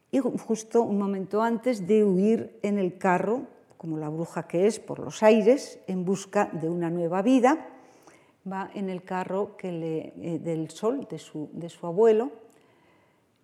[0.09, 3.43] y justo un momento antes de huir en el carro,
[3.77, 7.67] como la bruja que es, por los aires, en busca de una nueva vida
[8.51, 11.47] va en el carro que le, eh, del sol de su,
[11.83, 12.31] abuelo,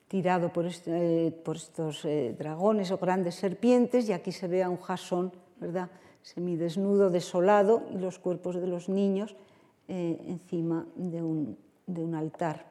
[0.10, 4.82] tirado por, eh, estos eh, dragones o grandes serpientes, y aquí se ve a un
[4.82, 5.90] jasón, ¿verdad?
[6.22, 9.36] semidesnudo, desolado, y los cuerpos de los niños
[9.88, 11.58] eh, encima de un,
[12.16, 12.66] altar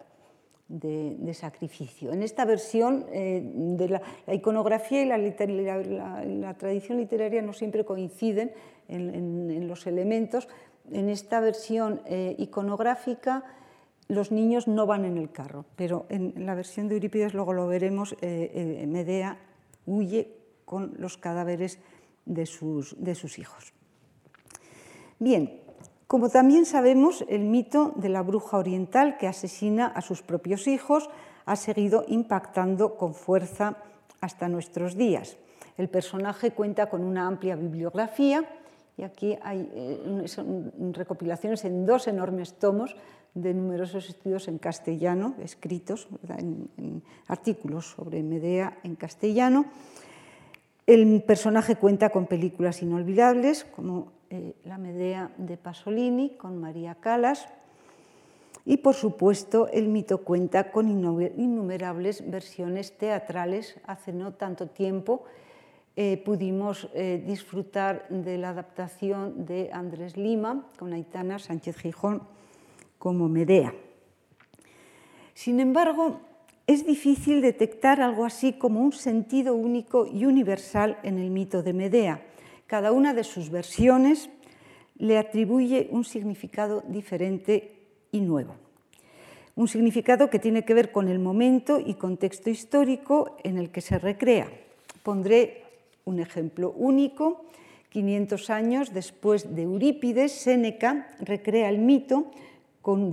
[0.68, 2.12] de, sacrificio.
[2.12, 4.02] En esta versión de la,
[4.34, 8.52] iconografía y la, tradición literaria no siempre coinciden
[8.88, 10.48] en, los elementos,
[10.90, 12.00] en esta versión
[12.36, 13.44] iconográfica
[14.08, 17.66] los niños no van en el carro, pero en la versión de Eurípides, luego lo
[17.66, 18.50] veremos, eh,
[18.82, 19.38] eh, Medea
[19.86, 21.78] huye con los cadáveres
[22.24, 23.72] de sus, de sus hijos.
[25.18, 25.60] Bien,
[26.06, 31.10] como también sabemos, el mito de la bruja oriental que asesina a sus propios hijos
[31.44, 33.76] ha seguido impactando con fuerza
[34.20, 35.36] hasta nuestros días.
[35.76, 38.44] El personaje cuenta con una amplia bibliografía
[38.96, 40.24] y aquí hay eh,
[40.92, 42.96] recopilaciones en dos enormes tomos
[43.42, 49.66] de numerosos estudios en castellano, escritos, en, artículos sobre Medea en castellano.
[50.86, 57.48] El personaje cuenta con películas inolvidables, como eh, La Medea de Pasolini, con María Calas,
[58.64, 63.76] y por supuesto el mito cuenta con innumerables versiones teatrales.
[63.86, 65.24] Hace no tanto tiempo
[65.96, 72.22] eh, pudimos eh, disfrutar de la adaptación de Andrés Lima con Aitana Sánchez Gijón
[72.98, 73.74] como Medea.
[75.34, 76.20] Sin embargo,
[76.66, 81.72] es difícil detectar algo así como un sentido único y universal en el mito de
[81.72, 82.22] Medea.
[82.66, 84.28] Cada una de sus versiones
[84.98, 87.72] le atribuye un significado diferente
[88.12, 88.56] y nuevo.
[89.54, 93.80] Un significado que tiene que ver con el momento y contexto histórico en el que
[93.80, 94.50] se recrea.
[95.02, 95.62] Pondré
[96.04, 97.44] un ejemplo único.
[97.90, 102.30] 500 años después de Eurípides, Séneca recrea el mito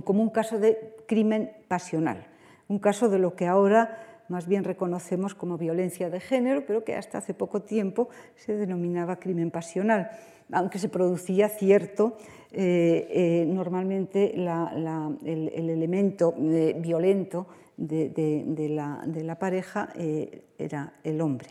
[0.04, 2.26] como un caso de crimen pasional,
[2.68, 6.94] un caso de lo que ahora más bien reconocemos como violencia de género, pero que
[6.94, 10.10] hasta hace poco tiempo se denominaba crimen pasional,
[10.52, 12.16] aunque se producía cierto,
[12.52, 14.48] eh, eh, normalmente el,
[15.24, 19.90] el, elemento eh, violento de, la, pareja
[20.58, 21.48] era el hombre.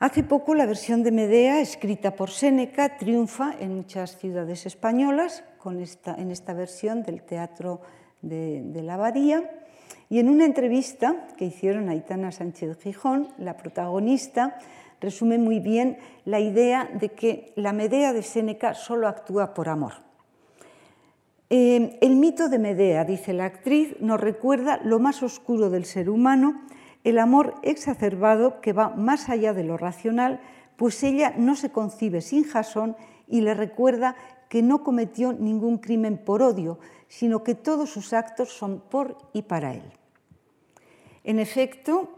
[0.00, 5.78] Hace poco la versión de Medea, escrita por Séneca, triunfa en muchas ciudades españolas con
[5.78, 7.82] esta, en esta versión del Teatro
[8.22, 9.50] de, la Abadía.
[10.08, 14.58] Y en una entrevista que hicieron a Aitana Sánchez Gijón, la protagonista
[15.02, 19.92] resume muy bien la idea de que la Medea de Séneca solo actúa por amor.
[21.50, 26.08] Eh, el mito de Medea, dice la actriz, nos recuerda lo más oscuro del ser
[26.08, 26.62] humano
[27.04, 30.40] el amor exacerbado que va más allá de lo racional,
[30.76, 34.16] pues ella no se concibe sin Jasón y le recuerda
[34.48, 39.42] que no cometió ningún crimen por odio, sino que todos sus actos son por y
[39.42, 39.92] para él.
[41.24, 42.10] En efecto,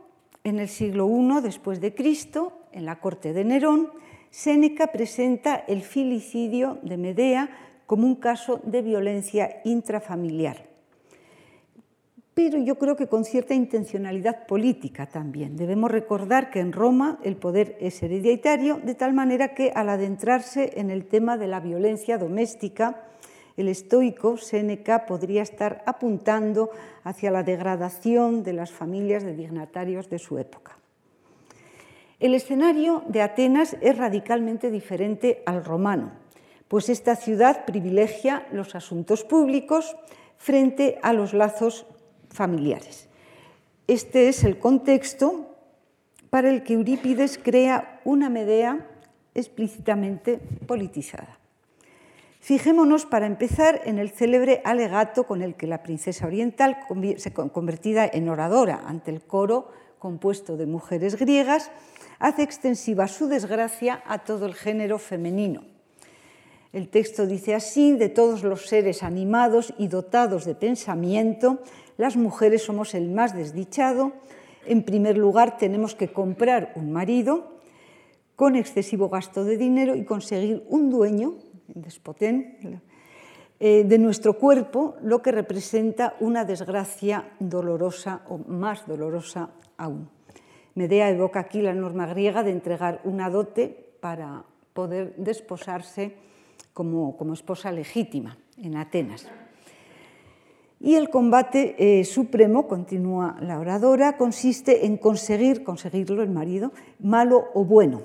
[0.45, 3.90] en el siglo I después de Cristo, en la corte de Nerón,
[4.31, 7.51] Séneca presenta el filicidio de Medea
[7.87, 10.71] como un caso de violencia intrafamiliar
[12.35, 15.57] pero yo creo que con cierta intencionalidad política también.
[15.57, 20.73] Debemos recordar que en Roma el poder es hereditario, de tal manera que al adentrarse
[20.77, 23.05] en el tema de la violencia doméstica,
[23.59, 26.71] el estoico Séneca podría estar apuntando
[27.05, 30.79] hacia la degradación de las familias de dignatarios de su época.
[32.18, 36.12] El escenario de Atenas es radicalmente diferente al romano,
[36.68, 39.97] pues esta ciudad privilegia los asuntos públicos
[40.38, 41.85] frente a los lazos
[42.33, 43.09] familiares.
[43.87, 45.47] Este es el contexto
[46.30, 48.89] para el que Eurípides crea una Medea
[49.35, 51.39] explícitamente politizada.
[52.41, 56.78] Fijémonos, para empezar, en el célebre alegato con el que la princesa oriental,
[57.53, 59.70] convertida en oradora ante el coro
[60.01, 61.70] compuesto de mujeres griegas,
[62.18, 65.62] hace extensiva su desgracia a todo el género femenino.
[66.72, 71.61] El texto dice así, de todos los seres animados y dotados de pensamiento,
[71.97, 74.12] las mujeres somos el más desdichado.
[74.66, 77.59] En primer lugar, tenemos que comprar un marido
[78.36, 81.34] con excesivo gasto de dinero y conseguir un dueño,
[81.68, 82.80] despotén,
[83.61, 90.09] eh, de nuestro cuerpo, lo que representa una desgracia dolorosa o más dolorosa aún.
[90.74, 96.16] Medea evoca aquí la norma griega de entregar una dote para poder desposarse
[96.72, 99.28] como, esposa legítima en Atenas.
[100.83, 107.51] Y el combate eh, supremo, continúa la oradora, consiste en conseguir, conseguirlo el marido, malo
[107.55, 108.03] o bueno.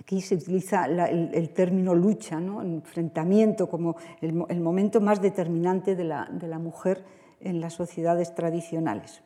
[0.00, 2.60] Aquí se utiliza el, término lucha, ¿no?
[2.60, 7.04] enfrentamiento, como el, momento más determinante de la mujer
[7.40, 9.22] en las sociedades tradicionales.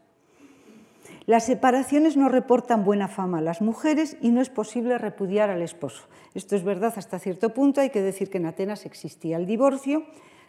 [1.27, 5.63] Las separaciones no reportan buena fama a las mujeres y no es posible repudiar al
[5.63, 6.05] esposo.
[6.35, 7.81] Esto es verdad hasta cierto punto.
[7.81, 10.05] Hay que decir que en Atenas existía el divorcio.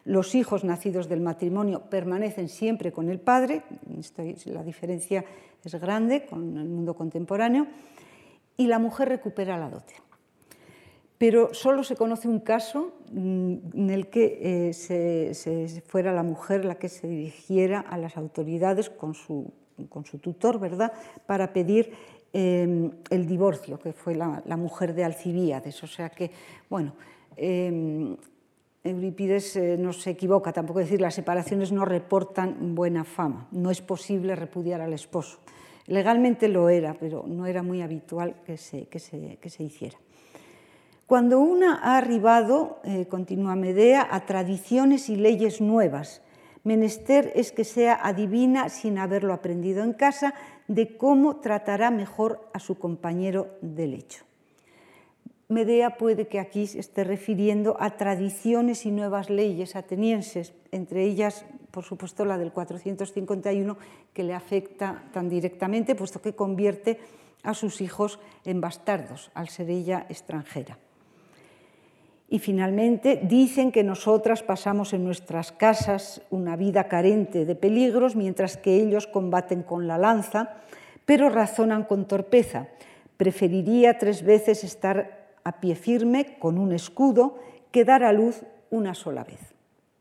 [0.06, 3.64] Los hijos nacidos del matrimonio permanecen siempre con el padre.
[4.46, 5.26] la diferencia
[5.64, 7.68] es grande con el mundo contemporáneo.
[8.58, 9.96] Y la mujer recupera la dote.
[11.18, 16.76] Pero solo se conoce un caso mm, en el que eh, fuera la mujer la
[16.76, 19.52] que se dirigiera a las autoridades con su
[19.90, 20.94] con su tutor, ¿verdad?,
[21.26, 21.92] para pedir
[22.34, 25.84] em, el divorcio, que fue la, mujer de Alcibíades.
[25.84, 26.32] O sea que,
[26.70, 26.94] bueno,
[27.36, 28.16] em,
[28.86, 33.82] Eurípides eh, no se equivoca, tampoco decir las separaciones no reportan buena fama, no es
[33.82, 35.40] posible repudiar al esposo.
[35.88, 39.98] Legalmente lo era, pero no era muy habitual que se, que se, hiciera.
[41.08, 46.22] Cuando una ha arribado, eh, continúa Medea, a tradiciones y leyes nuevas,
[46.64, 50.36] menester es que sea adivina sin haberlo aprendido en casa
[50.68, 54.26] de cómo tratará mejor a su compañero de lecho.
[55.48, 61.46] Medea puede que aquí se esté refiriendo a tradiciones y nuevas leyes atenienses, entre ellas,
[61.70, 63.78] por supuesto, la del 451,
[64.14, 67.00] que le afecta tan directamente, puesto que convierte
[67.44, 70.80] a sus hijos en bastardos, al ser ella extranjera.
[72.28, 78.58] Y finalmente dicen que nosotras pasamos en nuestras casas una vida carente de peligros, mientras
[78.58, 80.56] que ellos combaten con la lanza,
[81.06, 82.68] pero razonan con torpeza.
[83.18, 87.40] Preferiría tres veces estar a pie firme con un escudo
[87.72, 89.40] que dar a luz una sola vez.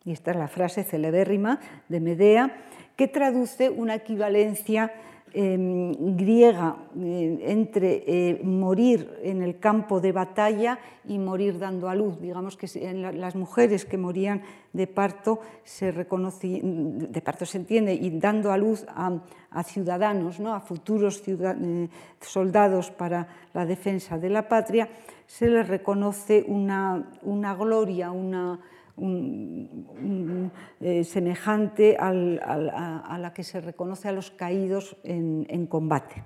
[0.05, 2.57] Y esta es la frase celebérrima de Medea,
[2.97, 4.93] que traduce una equivalencia
[5.37, 10.79] Em, griega eh, entre eh, morir en el campo de batalla
[11.09, 12.21] y morir dando a luz.
[12.21, 18.17] Digamos que las mujeres que morían de parto se reconocían, de parto se entiende, y
[18.17, 20.55] dando a luz a, ciudadanos, ¿no?
[20.55, 21.89] a futuros eh,
[22.21, 24.89] soldados para la defensa de la patria,
[25.27, 28.61] se les reconoce una, una gloria, una
[28.97, 36.23] eh, semejante a, la que se reconoce a los caídos en, combate.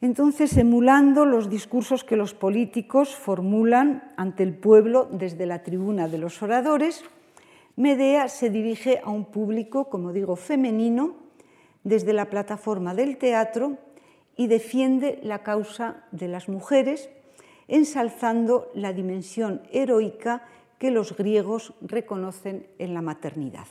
[0.00, 6.18] Entonces, emulando los discursos que los políticos formulan ante el pueblo desde la tribuna de
[6.18, 7.04] los oradores,
[7.76, 11.14] Medea se dirige a un público, como digo, femenino,
[11.84, 13.78] desde la plataforma del teatro
[14.36, 17.08] y defiende la causa de las mujeres,
[17.68, 20.42] ensalzando la dimensión heroica
[20.80, 23.66] que los griegos reconocen en la maternidad.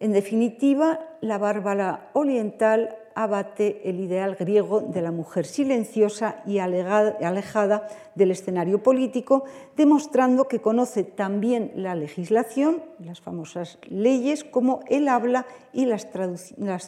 [0.00, 7.86] En definitiva, la bárbara oriental abate el ideal griego de la mujer silenciosa y alejada
[8.14, 9.44] del escenario político,
[9.76, 16.08] demostrando que conoce también la legislación, las famosas leyes, como el habla y las,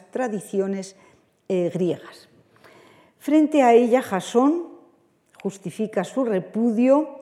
[0.09, 0.95] tradiciones
[1.49, 2.29] eh, griegas.
[3.19, 4.71] Frente a ella, Jasón
[5.43, 7.20] justifica su repudio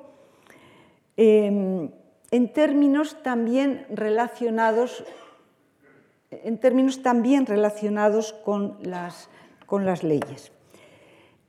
[1.21, 1.91] Em,
[2.31, 5.03] en términos también relacionados,
[6.31, 9.27] en términos también relacionados con, las,
[10.01, 10.53] leyes.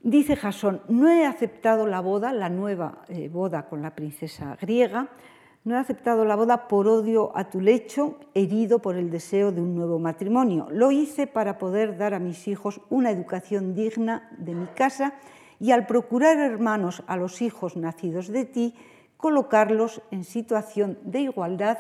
[0.03, 5.11] Dice Jasón, no he aceptado la boda, la nueva eh, boda con la princesa griega,
[5.63, 9.61] no he aceptado la boda por odio a tu lecho, herido por el deseo de
[9.61, 10.67] un nuevo matrimonio.
[10.73, 15.15] Lo hice para poder dar a mis hijos una educación digna de mi casa
[15.61, 18.75] y al procurar hermanos a los hijos nacidos de ti,
[19.21, 21.79] colocarlos en situación de igualdad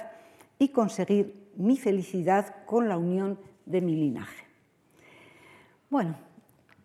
[0.58, 4.44] y conseguir mi felicidad con la unión de mi linaje.
[5.88, 6.16] Bueno,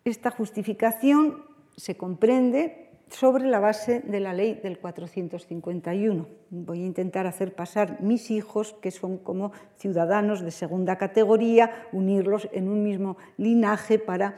[0.04, 1.44] esta justificación
[1.76, 6.26] se comprende sobre la base de la ley del 451.
[6.50, 12.48] Voy a intentar hacer pasar mis hijos, que son como ciudadanos de segunda categoría, unirlos
[12.52, 14.36] en un mismo linaje para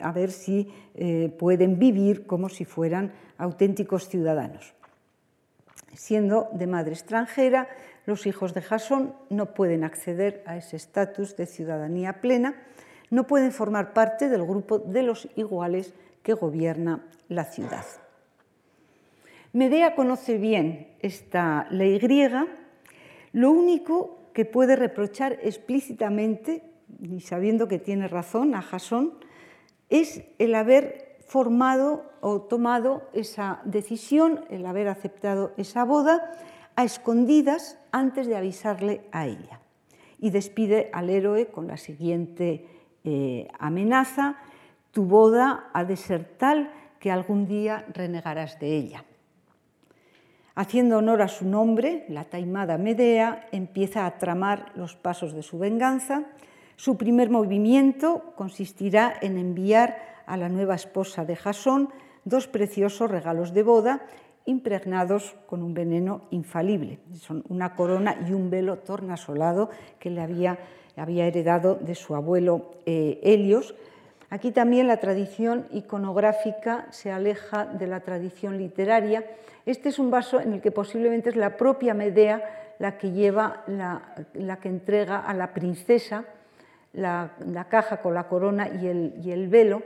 [0.00, 0.72] a ver si
[1.38, 4.74] pueden vivir como si fueran auténticos ciudadanos.
[5.94, 7.68] Siendo de madre extranjera,
[8.06, 12.54] los hijos de Jasón no pueden acceder a ese estatus de ciudadanía plena,
[13.10, 17.84] no pueden formar parte del grupo de los iguales que gobierna la ciudad.
[19.52, 22.46] Medea conoce bien esta ley griega,
[23.32, 26.62] lo único que puede reprochar explícitamente,
[27.00, 29.14] y sabiendo que tiene razón a Jasón,
[29.90, 36.32] es el haber formado o tomado esa decisión, el haber aceptado esa boda
[36.76, 39.60] a escondidas antes de avisarle a ella.
[40.18, 42.66] Y despide al héroe con la siguiente
[43.04, 44.36] eh, amenaza,
[44.90, 46.70] tu boda ha de ser tal
[47.00, 49.04] que algún día renegarás de ella.
[50.54, 55.58] Haciendo honor a su nombre, la taimada Medea empieza a tramar los pasos de su
[55.58, 56.22] venganza.
[56.76, 61.90] Su primer movimiento consistirá en enviar a la nueva esposa de Jasón
[62.24, 64.02] dos preciosos regalos de boda
[64.46, 66.98] impregnados con un veneno infalible.
[67.14, 70.58] Son una corona y un velo tornasolado que le había,
[70.96, 73.74] había heredado de su abuelo eh, Helios.
[74.28, 79.24] Aquí también la tradición iconográfica se aleja de la tradición literaria.
[79.64, 82.42] Este es un vaso en el que posiblemente es la propia Medea
[82.78, 86.24] la que lleva, la, que entrega a la princesa
[86.92, 87.30] la,
[87.70, 89.82] caja con la corona y el, y el velo.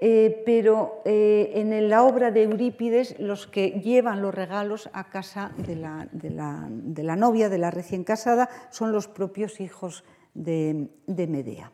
[0.00, 5.52] Eh, pero eh, en la obra de Eurípides los que llevan los regalos a casa
[5.56, 11.70] de la, novia, de la recién casada, son los propios hijos de, Medea.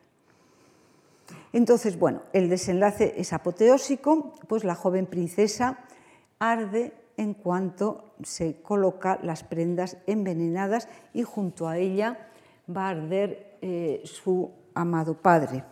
[1.52, 5.78] Entonces, bueno, el desenlace es apoteósico, pues la joven princesa
[6.38, 12.28] arde en cuanto se coloca las prendas envenenadas y junto a ella
[12.74, 15.64] va a arder eh, su amado padre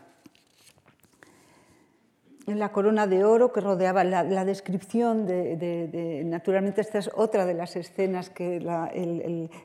[2.49, 7.55] en la corona de oro que rodeaba la, descripción de, Naturalmente esta es otra de
[7.55, 8.61] las escenas que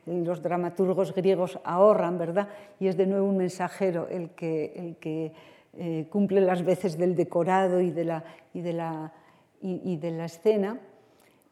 [0.06, 2.50] los dramaturgos griegos ahorran, ¿verdad?
[2.80, 5.32] Y es de nuevo un mensajero el que,
[5.76, 8.24] eh, cumple las veces del decorado y de, la,
[8.54, 9.14] y, de la,
[9.62, 10.78] y de la escena,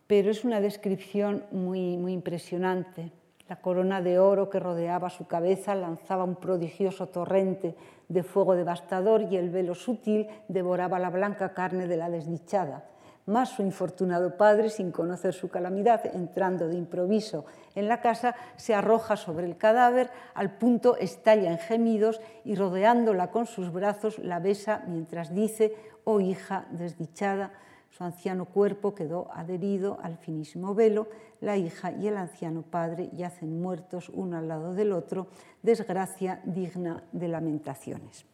[0.05, 3.11] pero es una descripción muy, muy impresionante.
[3.47, 7.75] La corona de oro que rodeaba su cabeza lanzaba un prodigioso torrente
[8.11, 12.83] de fuego devastador y el velo sutil devoraba la blanca carne de la desdichada.
[13.27, 17.45] Más su infortunado padre, sin conocer su calamidad, entrando de improviso
[17.75, 23.29] en la casa, se arroja sobre el cadáver, al punto estalla en gemidos y rodeándola
[23.29, 27.51] con sus brazos la besa mientras dice, oh hija desdichada,
[27.91, 31.07] su anciano cuerpo quedó adherido al finísimo velo,
[31.41, 35.27] la hija y el anciano padre yacen muertos uno al lado del otro,
[35.61, 38.25] desgracia digna de lamentaciones.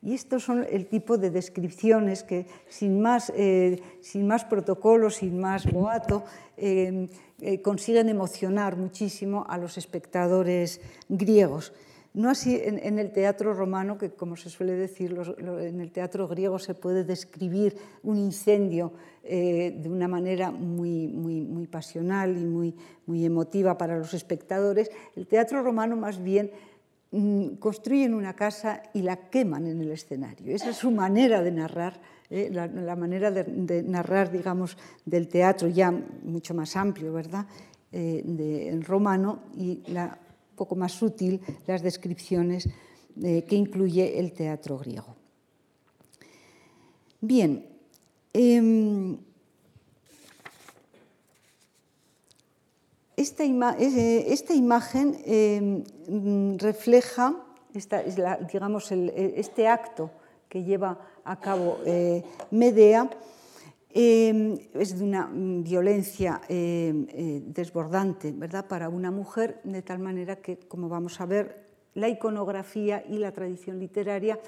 [0.00, 5.40] Y estos son el tipo de descripciones que, sin más, eh, sin más protocolo, sin
[5.40, 6.22] más boato,
[6.56, 7.08] eh,
[7.40, 11.72] eh, consiguen emocionar muchísimo a los espectadores griegos.
[12.14, 16.58] No así en, el teatro romano, que como se suele decir, en el teatro griego
[16.58, 18.92] se puede describir un incendio
[19.22, 22.74] eh, de una manera muy, muy, muy pasional y muy,
[23.06, 24.90] muy emotiva para los espectadores.
[25.16, 26.50] El teatro romano más bien
[27.10, 30.54] mm, construyen una casa y la queman en el escenario.
[30.54, 32.00] Esa es su manera de narrar,
[32.30, 37.46] eh, la, manera de, narrar, digamos, del teatro ya mucho más amplio, ¿verdad?
[37.92, 40.18] Eh, de, romano y la
[40.58, 42.68] poco más sutil las descripciones
[43.22, 45.14] eh, que incluye el teatro griego.
[47.20, 47.64] Bien,
[48.32, 49.16] em,
[53.16, 57.34] esta, eh, imagen em, refleja
[58.52, 60.10] digamos, este acto
[60.48, 63.10] que lleva a cabo eh, Medea
[63.90, 68.66] Em, es de una mm, violencia em, eh, desbordante ¿verdad?
[68.66, 71.64] para una mujer, de tal manera que, como vamos a ver,
[71.94, 74.38] la iconografía y la tradición literaria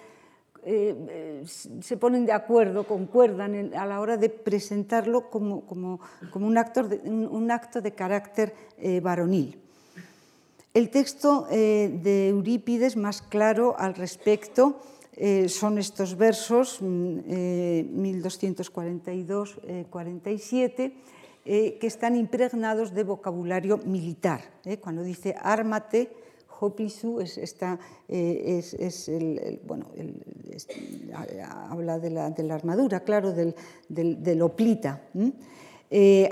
[0.62, 6.46] eh, eh, se ponen de acuerdo, concuerdan a la hora de presentarlo como, como, como
[6.46, 6.58] un,
[7.08, 8.54] un, acto de carácter
[9.00, 9.58] varonil.
[10.74, 14.80] El texto de Eurípides más claro al respecto
[15.22, 20.94] eh, son estos versos, 1242-47, mm, eh,
[21.44, 24.40] eh, que están impregnados de vocabulario militar.
[24.80, 26.08] Cuando dice ármate,
[26.58, 27.52] Hopisu es, es,
[29.10, 29.88] el, bueno,
[31.68, 33.54] habla de la, armadura, claro, del,
[33.90, 35.02] del, del oplita.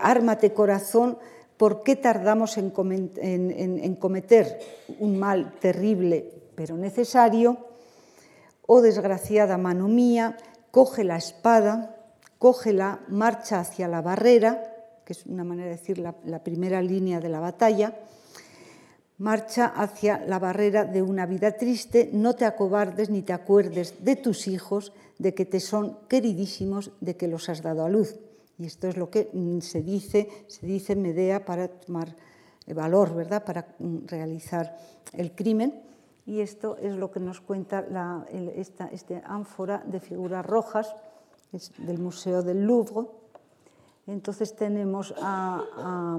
[0.01, 1.19] ármate corazón,
[1.59, 2.73] ¿por qué tardamos en,
[3.21, 4.59] en cometer
[4.99, 7.68] un mal terrible pero necesario?
[8.69, 10.37] Oh desgraciada mano mía,
[10.71, 11.97] coge la espada,
[12.39, 14.63] coge la marcha hacia la barrera,
[15.05, 17.97] que es una manera de decir la, la primera línea de la batalla,
[19.17, 24.17] marcha hacia la barrera de una vida triste, no te acobardes ni te acuerdes de
[24.17, 28.17] tus hijos, de que te son queridísimos, de que los has dado a luz.
[28.59, 32.15] Y esto es lo que mm, se dice, se dice Medea para tomar
[32.67, 34.77] valor, ¿verdad?, para mm, realizar
[35.15, 35.83] el crimen.
[36.29, 37.85] Y esto es lo que nos cuenta
[38.55, 40.95] esta, este ánfora de figuras rojas
[41.53, 43.09] es del Museo del Louvre.
[44.07, 46.19] Entonces tenemos a,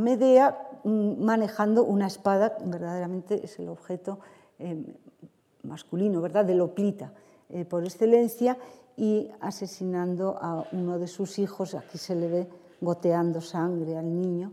[0.00, 4.20] Medea Mm, manejando una espada, verdaderamente es el objeto
[4.58, 4.76] eh,
[5.64, 7.12] masculino, ¿verdad?, de Loplita
[7.48, 8.56] eh, por excelencia,
[8.96, 12.48] y asesinando a uno de sus hijos, aquí se le ve
[12.80, 14.52] goteando sangre al niño,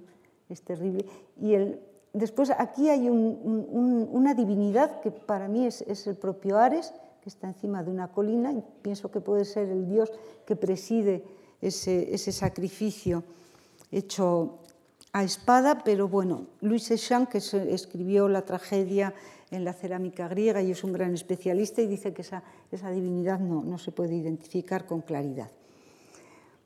[0.50, 1.06] es terrible.
[1.42, 1.80] Y el,
[2.16, 7.30] después aquí hay un, un, una divinidad que para mí es, el propio Ares, que
[7.30, 10.12] está encima de una colina, y pienso que puede ser el dios
[10.46, 11.24] que preside
[11.62, 13.24] ese, sacrificio
[13.92, 14.60] hecho
[15.14, 19.14] a espada, pero bueno, Luis Echamp, que escribió la tragedia
[19.52, 23.40] en la cerámica griega y es un gran especialista y dice que esa, esa divinidad
[23.40, 25.50] no, no, se puede identificar con claridad.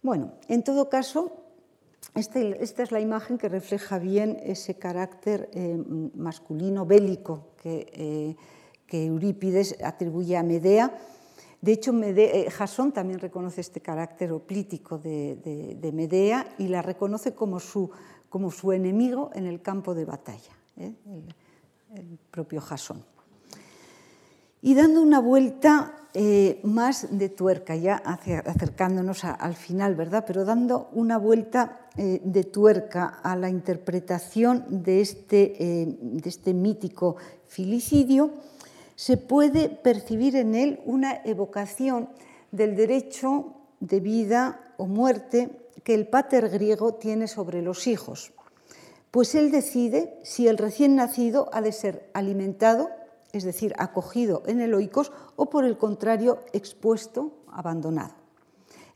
[0.01, 1.31] Bueno, en todo caso,
[2.15, 5.77] este, esta es la imagen que refleja bien ese carácter eh,
[6.15, 8.35] masculino bélico que, eh,
[8.85, 10.97] que, Eurípides atribuye a Medea.
[11.61, 16.81] De hecho, eh, Jasón también reconoce este carácter oplítico de, de, de Medea y la
[16.81, 17.91] reconoce como su
[18.29, 20.95] como su enemigo en el campo de batalla, el,
[21.95, 23.03] el, propio Jasón.
[24.61, 30.23] Y dando una vuelta eh, más de tuerca, ya acercándonos al final, ¿verdad?
[30.25, 36.55] Pero dando una vuelta eh, de tuerca a la interpretación de este, eh, de este
[36.55, 38.31] mítico filicidio,
[38.95, 42.09] se puede percibir en él una evocación
[42.51, 45.51] del derecho de vida o muerte
[45.83, 48.33] que el pater griego tiene sobre los hijos,
[49.11, 52.89] pues él decide si el recién nacido ha de ser alimentado,
[53.31, 58.13] es decir, acogido en el oikos, o por el contrario, expuesto, abandonado.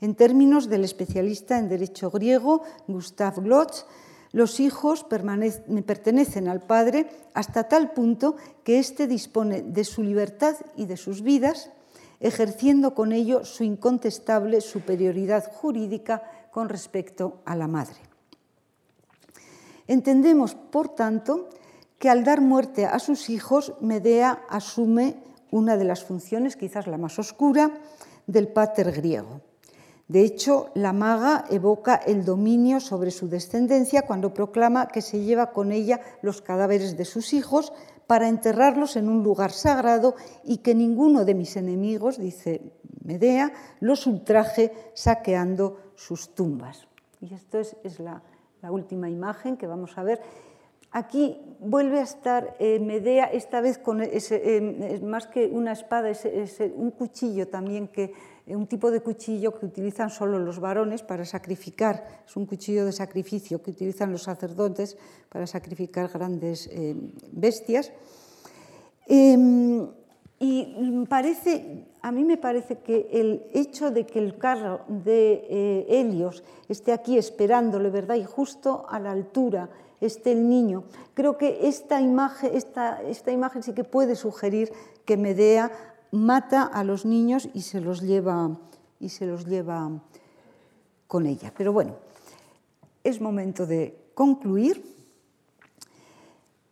[0.00, 3.86] En términos del especialista en derecho griego, Gustav Glotz,
[4.32, 10.86] los hijos pertenecen al padre hasta tal punto que éste dispone de su libertad y
[10.86, 11.70] de sus vidas,
[12.18, 17.96] ejerciendo con ello su incontestable superioridad jurídica con respecto a la madre.
[19.86, 21.48] Entendemos, por tanto,
[22.04, 25.16] que al dar muerte a sus hijos, Medea asume
[25.50, 27.78] una de las funciones, quizás la más oscura,
[28.26, 29.40] del pater griego.
[30.06, 35.52] De hecho, la maga evoca el dominio sobre su descendencia cuando proclama que se lleva
[35.52, 37.72] con ella los cadáveres de sus hijos
[38.06, 42.60] para enterrarlos en un lugar sagrado y que ninguno de mis enemigos, dice
[43.02, 43.50] Medea,
[43.80, 46.86] los ultraje saqueando sus tumbas.
[47.22, 48.22] Y esto es, es la,
[48.60, 50.20] la, última imagen que vamos a ver.
[50.94, 56.08] Aquí vuelve a estar eh, Medea, esta vez con ese, eh, más que una espada,
[56.08, 58.12] es, es, un cuchillo también, que,
[58.46, 62.84] eh, un tipo de cuchillo que utilizan solo los varones para sacrificar, es un cuchillo
[62.84, 64.96] de sacrificio que utilizan los sacerdotes
[65.30, 66.70] para sacrificar grandes
[67.32, 67.90] bestias.
[69.08, 69.88] Eh,
[70.38, 76.44] y parece, a mí me parece que el hecho de que el carro de Helios
[76.68, 78.14] esté aquí esperándole, ¿verdad?
[78.14, 79.70] Y justo a la altura
[80.06, 80.84] esté el niño,
[81.14, 84.72] creo que esta imagen, esta, esta imagen sí que puede sugerir
[85.04, 85.70] que Medea
[86.10, 88.56] mata a los niños y se los lleva,
[89.00, 89.90] y se los lleva
[91.06, 91.52] con ella.
[91.56, 91.96] Pero bueno,
[93.02, 94.94] es momento de concluir.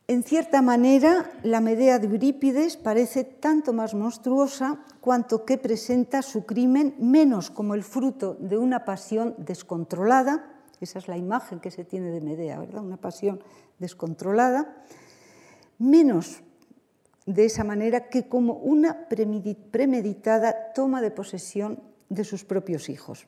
[0.09, 6.45] En cierta manera, la Medea de Eurípides parece tanto más monstruosa cuanto que presenta su
[6.45, 11.85] crimen menos como el fruto de una pasión descontrolada, esa es la imagen que se
[11.85, 12.83] tiene de Medea, ¿verdad?
[12.83, 13.43] Una pasión
[13.78, 14.85] descontrolada,
[15.78, 16.43] menos
[17.26, 23.26] de esa manera que como una premeditada toma de posesión de sus propios hijos.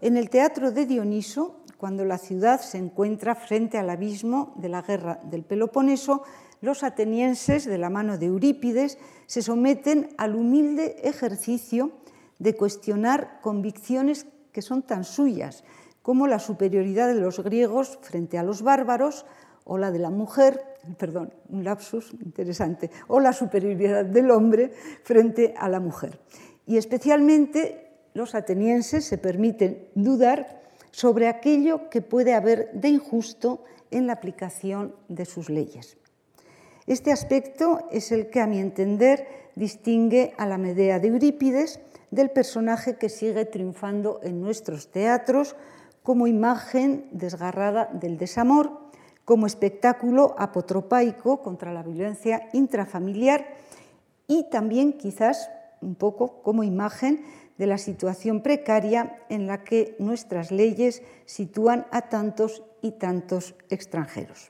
[0.00, 4.82] En el teatro de Dioniso, cuando la ciudad se encuentra frente al abismo de la
[4.82, 6.22] guerra del Peloponeso,
[6.60, 11.92] los atenienses, de la mano de Eurípides, se someten al humilde ejercicio
[12.38, 15.64] de cuestionar convicciones que son tan suyas
[16.08, 19.26] como la superioridad de los griegos frente a los bárbaros
[19.64, 20.64] o la de la mujer,
[20.96, 26.18] perdón, un lapsus interesante, o la superioridad del hombre frente a la mujer.
[26.64, 34.06] Y especialmente los atenienses se permiten dudar sobre aquello que puede haber de injusto en
[34.06, 35.98] la aplicación de sus leyes.
[36.86, 41.80] Este aspecto es el que, a mi entender, distingue a la Medea de Eurípides
[42.10, 45.54] del personaje que sigue triunfando en nuestros teatros
[46.08, 48.80] como imagen desgarrada del desamor,
[49.26, 53.44] como espectáculo apotropaico contra la violencia intrafamiliar
[54.26, 55.50] y también quizás
[55.82, 57.26] un poco como imagen
[57.58, 64.48] de la situación precaria en la que nuestras leyes sitúan a tantos y tantos extranjeros.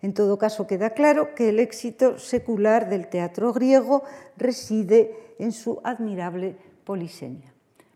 [0.00, 4.02] En todo caso, queda claro que el éxito secular del teatro griego
[4.38, 7.52] reside en su admirable polisemia.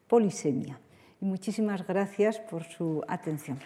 [0.07, 0.80] polisemia.
[1.21, 3.59] Y muchísimas gracias por su atención.